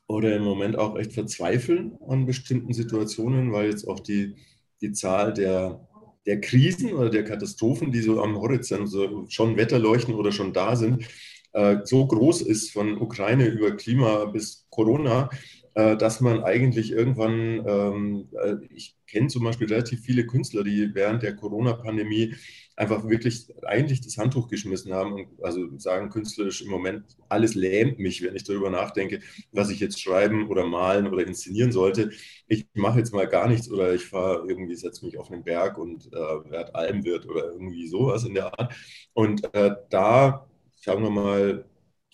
oder 0.06 0.36
im 0.36 0.42
Moment 0.42 0.76
auch 0.76 0.96
echt 0.96 1.12
verzweifeln 1.12 1.96
an 2.08 2.26
bestimmten 2.26 2.72
Situationen, 2.72 3.52
weil 3.52 3.70
jetzt 3.70 3.86
auch 3.88 4.00
die, 4.00 4.34
die 4.80 4.92
Zahl 4.92 5.32
der, 5.32 5.86
der 6.26 6.40
Krisen 6.40 6.92
oder 6.92 7.10
der 7.10 7.24
Katastrophen, 7.24 7.92
die 7.92 8.00
so 8.00 8.22
am 8.22 8.36
Horizont 8.36 8.88
so 8.88 9.26
schon 9.28 9.56
Wetterleuchten 9.56 10.14
oder 10.14 10.32
schon 10.32 10.52
da 10.52 10.76
sind, 10.76 11.04
äh, 11.52 11.78
so 11.84 12.06
groß 12.06 12.42
ist 12.42 12.70
von 12.72 13.00
Ukraine 13.00 13.46
über 13.46 13.76
Klima 13.76 14.26
bis 14.26 14.66
Corona, 14.70 15.30
dass 15.74 16.20
man 16.20 16.42
eigentlich 16.44 16.92
irgendwann, 16.92 17.64
ähm, 17.66 18.28
äh, 18.42 18.56
ich 18.74 18.96
kenne 19.06 19.28
zum 19.28 19.44
Beispiel 19.44 19.68
relativ 19.68 20.00
viele 20.00 20.26
Künstler, 20.26 20.64
die 20.64 20.94
während 20.94 21.22
der 21.22 21.34
Corona-Pandemie 21.36 22.34
einfach 22.76 23.06
wirklich 23.08 23.46
eigentlich 23.66 24.00
das 24.00 24.16
Handtuch 24.16 24.48
geschmissen 24.48 24.92
haben 24.92 25.12
und 25.12 25.28
also 25.42 25.78
sagen 25.78 26.08
künstlerisch 26.10 26.62
im 26.62 26.70
Moment, 26.70 27.04
alles 27.28 27.54
lähmt 27.54 27.98
mich, 27.98 28.22
wenn 28.22 28.34
ich 28.34 28.44
darüber 28.44 28.70
nachdenke, 28.70 29.20
was 29.52 29.70
ich 29.70 29.80
jetzt 29.80 30.00
schreiben 30.00 30.48
oder 30.48 30.66
malen 30.66 31.06
oder 31.06 31.26
inszenieren 31.26 31.72
sollte. 31.72 32.10
Ich 32.48 32.66
mache 32.74 32.98
jetzt 32.98 33.12
mal 33.12 33.26
gar 33.28 33.48
nichts 33.48 33.70
oder 33.70 33.94
ich 33.94 34.04
fahre 34.06 34.46
irgendwie, 34.48 34.74
setze 34.76 35.04
mich 35.04 35.18
auf 35.18 35.30
einen 35.30 35.44
Berg 35.44 35.78
und 35.78 36.06
äh, 36.12 36.50
werde 36.50 36.74
Almwirt 36.74 37.26
oder 37.28 37.44
irgendwie 37.52 37.86
sowas 37.88 38.24
in 38.24 38.34
der 38.34 38.58
Art. 38.58 38.74
Und 39.14 39.52
äh, 39.54 39.74
da, 39.90 40.46
sagen 40.76 41.02
wir 41.02 41.10
mal, 41.10 41.64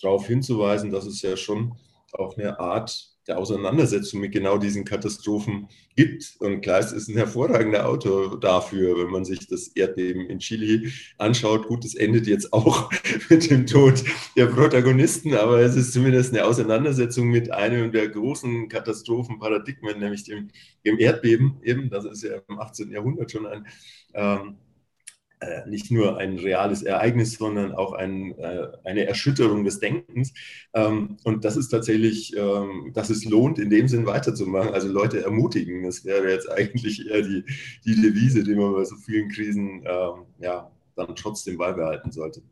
darauf 0.00 0.26
hinzuweisen, 0.26 0.90
dass 0.90 1.06
es 1.06 1.22
ja 1.22 1.36
schon 1.36 1.74
auch 2.12 2.36
eine 2.36 2.58
Art 2.58 3.17
der 3.28 3.38
Auseinandersetzung 3.38 4.20
mit 4.20 4.32
genau 4.32 4.58
diesen 4.58 4.84
Katastrophen 4.84 5.68
gibt. 5.94 6.36
Und 6.40 6.62
Kleist 6.62 6.94
ist 6.94 7.08
ein 7.08 7.16
hervorragender 7.16 7.86
Autor 7.86 8.40
dafür, 8.40 8.98
wenn 8.98 9.10
man 9.10 9.24
sich 9.24 9.46
das 9.46 9.68
Erdbeben 9.68 10.28
in 10.30 10.38
Chile 10.38 10.90
anschaut. 11.18 11.66
Gut, 11.66 11.84
es 11.84 11.94
endet 11.94 12.26
jetzt 12.26 12.52
auch 12.52 12.90
mit 13.28 13.50
dem 13.50 13.66
Tod 13.66 14.02
der 14.36 14.46
Protagonisten, 14.46 15.34
aber 15.34 15.60
es 15.60 15.76
ist 15.76 15.92
zumindest 15.92 16.32
eine 16.32 16.44
Auseinandersetzung 16.44 17.28
mit 17.28 17.52
einem 17.52 17.92
der 17.92 18.08
großen 18.08 18.68
Katastrophenparadigmen, 18.68 19.98
nämlich 19.98 20.24
dem, 20.24 20.48
dem 20.86 20.98
Erdbeben. 20.98 21.58
Eben, 21.62 21.90
das 21.90 22.06
ist 22.06 22.22
ja 22.22 22.40
im 22.48 22.58
18. 22.58 22.90
Jahrhundert 22.90 23.30
schon 23.30 23.46
ein 23.46 23.66
ähm, 24.14 24.56
äh, 25.40 25.68
nicht 25.68 25.90
nur 25.90 26.18
ein 26.18 26.38
reales 26.38 26.82
Ereignis, 26.82 27.34
sondern 27.34 27.72
auch 27.72 27.92
ein, 27.92 28.36
äh, 28.38 28.68
eine 28.84 29.06
Erschütterung 29.06 29.64
des 29.64 29.78
Denkens. 29.78 30.32
Ähm, 30.74 31.16
und 31.24 31.44
das 31.44 31.56
ist 31.56 31.68
tatsächlich, 31.68 32.36
ähm, 32.36 32.92
dass 32.94 33.10
es 33.10 33.24
lohnt, 33.24 33.58
in 33.58 33.70
dem 33.70 33.88
Sinn 33.88 34.06
weiterzumachen, 34.06 34.74
also 34.74 34.88
Leute 34.88 35.22
ermutigen. 35.22 35.84
Das 35.84 36.04
wäre 36.04 36.30
jetzt 36.30 36.50
eigentlich 36.50 37.08
eher 37.08 37.22
die, 37.22 37.44
die 37.84 38.00
Devise, 38.00 38.42
die 38.42 38.54
man 38.54 38.74
bei 38.74 38.84
so 38.84 38.96
vielen 38.96 39.28
Krisen 39.28 39.84
ähm, 39.86 40.26
ja, 40.40 40.70
dann 40.96 41.14
trotzdem 41.14 41.56
beibehalten 41.56 42.10
sollte. 42.10 42.42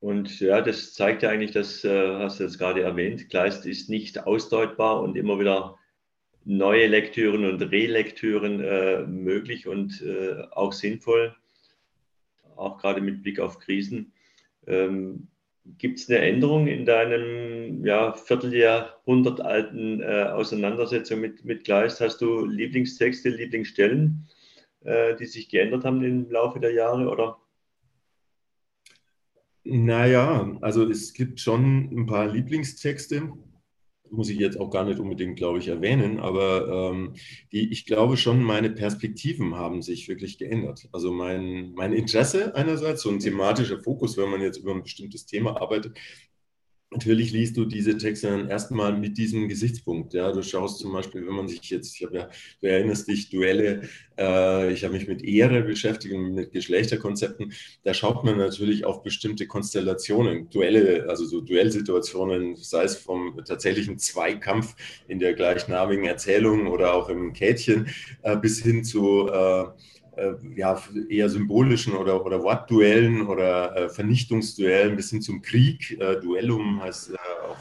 Und 0.00 0.40
ja, 0.40 0.62
das 0.62 0.94
zeigt 0.94 1.22
ja 1.22 1.28
eigentlich, 1.28 1.50
das 1.52 1.84
äh, 1.84 2.14
hast 2.16 2.40
du 2.40 2.44
jetzt 2.44 2.58
gerade 2.58 2.80
erwähnt, 2.80 3.28
Kleist 3.28 3.66
ist 3.66 3.90
nicht 3.90 4.26
ausdeutbar 4.26 5.02
und 5.02 5.14
immer 5.14 5.38
wieder 5.38 5.76
neue 6.44 6.86
Lektüren 6.86 7.44
und 7.44 7.62
Relektüren 7.62 8.60
äh, 8.60 9.02
möglich 9.02 9.66
und 9.66 10.02
äh, 10.02 10.42
auch 10.52 10.72
sinnvoll, 10.72 11.34
auch 12.56 12.78
gerade 12.78 13.00
mit 13.00 13.22
Blick 13.22 13.40
auf 13.40 13.58
Krisen. 13.58 14.12
Ähm, 14.66 15.28
Gibt 15.78 16.00
es 16.00 16.08
eine 16.08 16.18
Änderung 16.20 16.66
in 16.66 16.86
deinem 16.86 17.84
ja, 17.84 18.14
Vierteljahrhundert 18.14 19.40
alten 19.40 20.00
äh, 20.00 20.24
Auseinandersetzung 20.32 21.20
mit, 21.20 21.44
mit 21.44 21.64
Kleist? 21.64 22.00
Hast 22.00 22.20
du 22.22 22.46
Lieblingstexte, 22.46 23.28
Lieblingsstellen, 23.28 24.26
äh, 24.84 25.14
die 25.16 25.26
sich 25.26 25.48
geändert 25.48 25.84
haben 25.84 26.02
im 26.02 26.30
Laufe 26.30 26.60
der 26.60 26.72
Jahre? 26.72 27.08
Oder? 27.08 27.38
Naja, 29.64 30.56
also 30.62 30.88
es 30.88 31.12
gibt 31.12 31.40
schon 31.40 31.90
ein 31.92 32.06
paar 32.06 32.26
Lieblingstexte 32.26 33.30
muss 34.10 34.28
ich 34.28 34.38
jetzt 34.38 34.58
auch 34.58 34.70
gar 34.70 34.84
nicht 34.84 34.98
unbedingt, 34.98 35.36
glaube 35.36 35.58
ich, 35.58 35.68
erwähnen, 35.68 36.18
aber 36.18 36.92
ähm, 36.92 37.14
die, 37.52 37.70
ich 37.70 37.86
glaube 37.86 38.16
schon, 38.16 38.42
meine 38.42 38.70
Perspektiven 38.70 39.54
haben 39.54 39.82
sich 39.82 40.08
wirklich 40.08 40.38
geändert. 40.38 40.88
Also 40.92 41.12
mein, 41.12 41.72
mein 41.74 41.92
Interesse 41.92 42.54
einerseits, 42.54 43.02
so 43.02 43.10
ein 43.10 43.18
thematischer 43.20 43.80
Fokus, 43.80 44.16
wenn 44.16 44.30
man 44.30 44.40
jetzt 44.40 44.58
über 44.58 44.72
ein 44.72 44.82
bestimmtes 44.82 45.26
Thema 45.26 45.60
arbeitet, 45.60 45.96
Natürlich 46.92 47.30
liest 47.30 47.56
du 47.56 47.66
diese 47.66 47.96
Texte 47.96 48.26
dann 48.26 48.48
erstmal 48.48 48.98
mit 48.98 49.16
diesem 49.16 49.46
Gesichtspunkt. 49.46 50.12
Ja, 50.12 50.32
du 50.32 50.42
schaust 50.42 50.80
zum 50.80 50.92
Beispiel, 50.92 51.24
wenn 51.24 51.34
man 51.34 51.46
sich 51.46 51.70
jetzt, 51.70 51.94
ich 51.94 52.04
habe 52.04 52.16
ja, 52.16 52.28
du 52.60 52.66
erinnerst 52.66 53.06
dich, 53.06 53.30
Duelle, 53.30 53.82
äh, 54.18 54.72
ich 54.72 54.82
habe 54.82 54.94
mich 54.94 55.06
mit 55.06 55.22
Ehre 55.22 55.62
beschäftigt 55.62 56.12
und 56.12 56.34
mit 56.34 56.50
Geschlechterkonzepten. 56.50 57.52
Da 57.84 57.94
schaut 57.94 58.24
man 58.24 58.38
natürlich 58.38 58.84
auf 58.84 59.04
bestimmte 59.04 59.46
Konstellationen, 59.46 60.50
Duelle, 60.50 61.08
also 61.08 61.24
so 61.26 61.40
Duellsituationen, 61.40 62.56
sei 62.56 62.82
es 62.82 62.96
vom 62.96 63.40
tatsächlichen 63.44 63.98
Zweikampf 63.98 64.74
in 65.06 65.20
der 65.20 65.34
gleichnamigen 65.34 66.06
Erzählung 66.06 66.66
oder 66.66 66.94
auch 66.94 67.08
im 67.08 67.32
Kätchen, 67.32 67.88
äh, 68.22 68.36
bis 68.36 68.64
hin 68.64 68.82
zu 68.82 69.28
äh, 69.28 69.66
ja, 70.56 70.80
eher 71.08 71.28
symbolischen 71.28 71.94
oder, 71.94 72.24
oder 72.24 72.42
Wortduellen 72.42 73.26
oder 73.26 73.76
äh, 73.76 73.88
Vernichtungsduellen 73.88 74.96
bis 74.96 75.10
hin 75.10 75.22
zum 75.22 75.42
Krieg. 75.42 75.98
Äh, 76.00 76.20
Duellum 76.20 76.82
heißt 76.82 77.10
äh, 77.10 77.16
auch 77.48 77.58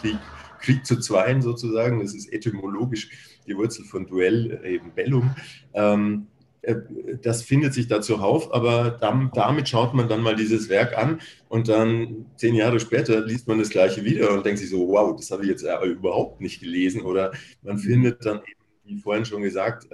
Krieg, 0.00 0.18
Krieg 0.60 0.86
zu 0.86 0.98
zweien 1.00 1.42
sozusagen. 1.42 2.00
Das 2.00 2.14
ist 2.14 2.32
etymologisch 2.32 3.10
die 3.46 3.56
Wurzel 3.56 3.84
von 3.84 4.06
Duell, 4.06 4.60
äh, 4.62 4.74
eben 4.74 4.92
Bellum. 4.94 5.34
Ähm, 5.74 6.26
äh, 6.62 6.76
das 7.22 7.42
findet 7.42 7.74
sich 7.74 7.88
da 7.88 8.00
zuhauf, 8.00 8.52
aber 8.52 8.90
damit 8.90 9.68
schaut 9.68 9.94
man 9.94 10.08
dann 10.08 10.22
mal 10.22 10.36
dieses 10.36 10.68
Werk 10.68 10.96
an 10.96 11.20
und 11.48 11.68
dann 11.68 12.26
zehn 12.36 12.54
Jahre 12.54 12.80
später 12.80 13.24
liest 13.24 13.48
man 13.48 13.58
das 13.58 13.70
gleiche 13.70 14.04
wieder 14.04 14.32
und 14.32 14.44
denkt 14.44 14.58
sich 14.58 14.70
so, 14.70 14.88
wow, 14.88 15.16
das 15.16 15.30
habe 15.30 15.42
ich 15.44 15.48
jetzt 15.48 15.64
überhaupt 15.84 16.40
nicht 16.40 16.60
gelesen. 16.60 17.02
Oder 17.02 17.32
man 17.62 17.78
findet 17.78 18.24
dann 18.24 18.38
eben, 18.38 18.57
wie 18.88 18.98
vorhin 18.98 19.24
schon 19.24 19.42
gesagt, 19.42 19.86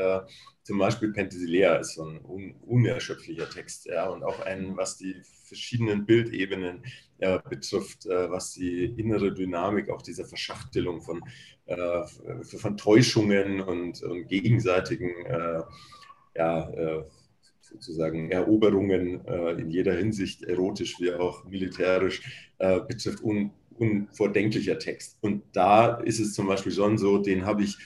zum 0.65 0.79
Beispiel 0.79 1.13
Penthesilea 1.13 1.77
ist 1.77 1.95
so 1.95 2.05
ein 2.05 2.25
un 2.25 2.55
unerschöpflicher 2.63 3.49
Text 3.51 3.85
ja, 3.87 4.09
und 4.09 4.25
auch 4.25 4.41
ein, 4.41 4.77
was 4.77 4.97
die 4.97 5.15
verschiedenen 5.45 6.07
Bildebenen 6.07 6.83
äh, 7.19 7.39
betrifft, 7.49 8.07
äh, 8.07 8.31
was 8.31 8.53
die 8.55 8.87
innere 8.87 9.33
Dynamik 9.35 9.91
auch 9.91 10.01
dieser 10.01 10.25
Verschachtelung 10.25 11.03
von, 11.03 11.23
äh, 11.67 12.03
von 12.45 12.79
Täuschungen 12.79 13.61
und, 13.61 14.03
und 14.03 14.27
gegenseitigen 14.27 15.11
äh, 15.27 15.63
ja, 16.35 16.71
äh, 16.71 17.05
sozusagen 17.61 18.31
Eroberungen 18.31 19.25
äh, 19.27 19.53
in 19.53 19.71
jeder 19.71 19.93
Hinsicht, 19.95 20.45
erotisch 20.45 20.99
wie 20.99 21.13
auch 21.13 21.45
militärisch, 21.45 22.23
betrifft, 22.59 23.23
un 23.23 23.51
unvordenklicher 23.77 24.79
Text. 24.79 25.19
Und 25.21 25.43
da 25.53 25.97
ist 25.97 26.21
es 26.21 26.33
zum 26.33 26.47
Beispiel 26.47 26.71
schon 26.71 26.97
so, 26.97 27.19
den 27.19 27.45
habe 27.45 27.65
ich 27.65 27.77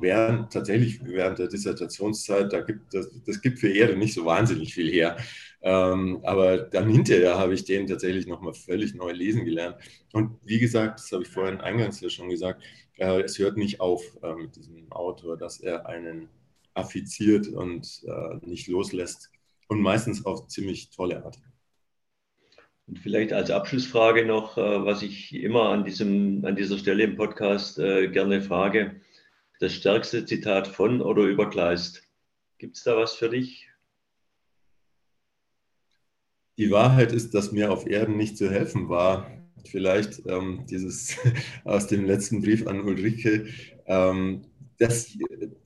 während 0.00 0.52
tatsächlich 0.52 1.00
während 1.04 1.38
der 1.38 1.48
Dissertationszeit, 1.48 2.52
da 2.52 2.60
gibt, 2.60 2.92
das, 2.94 3.10
das 3.24 3.40
gibt 3.40 3.58
für 3.58 3.68
Erde 3.68 3.96
nicht 3.96 4.14
so 4.14 4.24
wahnsinnig 4.24 4.74
viel 4.74 4.90
her. 4.90 5.16
Ähm, 5.62 6.20
aber 6.22 6.58
dann 6.58 6.88
hinterher 6.88 7.38
habe 7.38 7.54
ich 7.54 7.64
den 7.64 7.86
tatsächlich 7.86 8.26
nochmal 8.26 8.54
völlig 8.54 8.94
neu 8.94 9.12
lesen 9.12 9.44
gelernt. 9.44 9.76
Und 10.12 10.38
wie 10.44 10.58
gesagt, 10.58 11.00
das 11.00 11.10
habe 11.12 11.24
ich 11.24 11.28
vorhin 11.28 11.60
eingangs 11.60 12.00
ja 12.00 12.08
schon 12.08 12.28
gesagt, 12.28 12.62
äh, 12.98 13.22
es 13.22 13.38
hört 13.38 13.56
nicht 13.56 13.80
auf 13.80 14.02
äh, 14.22 14.34
mit 14.34 14.56
diesem 14.56 14.90
Autor, 14.92 15.36
dass 15.36 15.60
er 15.60 15.86
einen 15.86 16.28
affiziert 16.74 17.48
und 17.48 18.04
äh, 18.06 18.46
nicht 18.46 18.68
loslässt 18.68 19.30
und 19.68 19.80
meistens 19.80 20.24
auf 20.24 20.46
ziemlich 20.48 20.90
tolle 20.90 21.24
Art. 21.24 21.38
Und 22.86 23.00
vielleicht 23.00 23.32
als 23.32 23.50
Abschlussfrage 23.50 24.24
noch, 24.24 24.56
äh, 24.58 24.84
was 24.84 25.02
ich 25.02 25.34
immer 25.34 25.70
an, 25.70 25.84
diesem, 25.84 26.44
an 26.44 26.54
dieser 26.54 26.78
Stelle 26.78 27.04
im 27.04 27.16
Podcast 27.16 27.78
äh, 27.78 28.08
gerne 28.08 28.40
frage 28.40 29.00
das 29.60 29.72
stärkste 29.72 30.24
Zitat 30.24 30.68
von 30.68 31.00
oder 31.00 31.22
über 31.22 31.48
Kleist. 31.48 32.02
Gibt 32.58 32.76
es 32.76 32.84
da 32.84 32.96
was 32.96 33.14
für 33.14 33.28
dich? 33.28 33.68
Die 36.58 36.70
Wahrheit 36.70 37.12
ist, 37.12 37.34
dass 37.34 37.52
mir 37.52 37.70
auf 37.70 37.86
Erden 37.86 38.16
nicht 38.16 38.38
zu 38.38 38.50
helfen 38.50 38.88
war. 38.88 39.30
Vielleicht 39.66 40.26
ähm, 40.26 40.64
dieses 40.70 41.16
aus 41.64 41.86
dem 41.86 42.06
letzten 42.06 42.40
Brief 42.40 42.66
an 42.66 42.80
Ulrike. 42.80 43.48
Ähm, 43.86 44.46
das, 44.78 45.16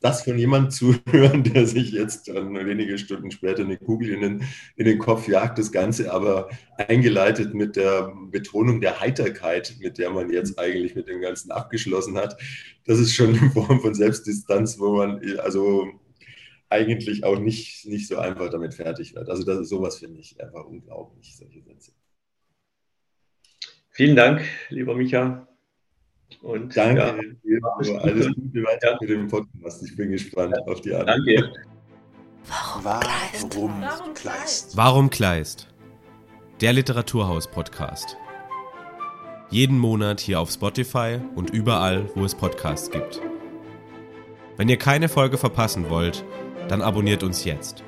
das 0.00 0.22
von 0.22 0.38
jemandem 0.38 0.70
zu 0.70 0.94
hören, 1.10 1.42
der 1.42 1.66
sich 1.66 1.92
jetzt 1.92 2.28
dann 2.28 2.54
wenige 2.54 2.98
Stunden 2.98 3.30
später 3.30 3.62
eine 3.62 3.76
Kugel 3.76 4.10
in 4.10 4.20
den, 4.20 4.44
in 4.76 4.84
den 4.84 4.98
Kopf 4.98 5.28
jagt, 5.28 5.58
das 5.58 5.72
Ganze 5.72 6.12
aber 6.12 6.48
eingeleitet 6.76 7.54
mit 7.54 7.76
der 7.76 8.12
Betonung 8.30 8.80
der 8.80 9.00
Heiterkeit, 9.00 9.76
mit 9.80 9.98
der 9.98 10.10
man 10.10 10.30
jetzt 10.30 10.58
eigentlich 10.58 10.94
mit 10.94 11.08
dem 11.08 11.20
Ganzen 11.20 11.50
abgeschlossen 11.50 12.16
hat, 12.16 12.36
das 12.84 12.98
ist 12.98 13.14
schon 13.14 13.36
eine 13.36 13.50
Form 13.50 13.80
von 13.80 13.94
Selbstdistanz, 13.94 14.78
wo 14.78 14.96
man 14.96 15.20
also 15.40 15.88
eigentlich 16.68 17.24
auch 17.24 17.38
nicht, 17.38 17.86
nicht 17.86 18.08
so 18.08 18.18
einfach 18.18 18.48
damit 18.48 18.74
fertig 18.74 19.14
wird. 19.14 19.28
Also 19.28 19.44
das 19.44 19.68
sowas 19.68 19.98
finde 19.98 20.20
ich 20.20 20.40
einfach 20.40 20.64
unglaublich, 20.64 21.36
solche 21.36 21.62
Sätze. 21.62 21.92
Vielen 23.90 24.16
Dank, 24.16 24.42
lieber 24.68 24.94
Micha. 24.94 25.49
Und 26.42 26.76
Danke 26.76 27.36
ja, 27.44 27.58
alles 28.00 28.26
Gute 28.34 28.64
weiter 28.64 28.98
mit 29.00 29.10
dem 29.10 29.28
Podcast. 29.28 29.82
Ich 29.82 29.96
bin 29.96 30.10
gespannt 30.12 30.56
auf 30.66 30.80
die 30.80 30.94
Antwort. 30.94 31.08
Danke. 31.26 31.52
Warum, 32.82 33.82
Warum 33.82 34.14
Kleist? 34.14 34.76
Warum 34.76 35.10
Kleist? 35.10 35.68
Der 36.60 36.72
Literaturhaus-Podcast. 36.72 38.16
Jeden 39.50 39.78
Monat 39.78 40.20
hier 40.20 40.40
auf 40.40 40.50
Spotify 40.50 41.18
und 41.34 41.50
überall, 41.50 42.08
wo 42.14 42.24
es 42.24 42.34
Podcasts 42.34 42.90
gibt. 42.90 43.20
Wenn 44.56 44.68
ihr 44.68 44.76
keine 44.76 45.08
Folge 45.08 45.38
verpassen 45.38 45.90
wollt, 45.90 46.24
dann 46.68 46.82
abonniert 46.82 47.22
uns 47.22 47.44
jetzt. 47.44 47.82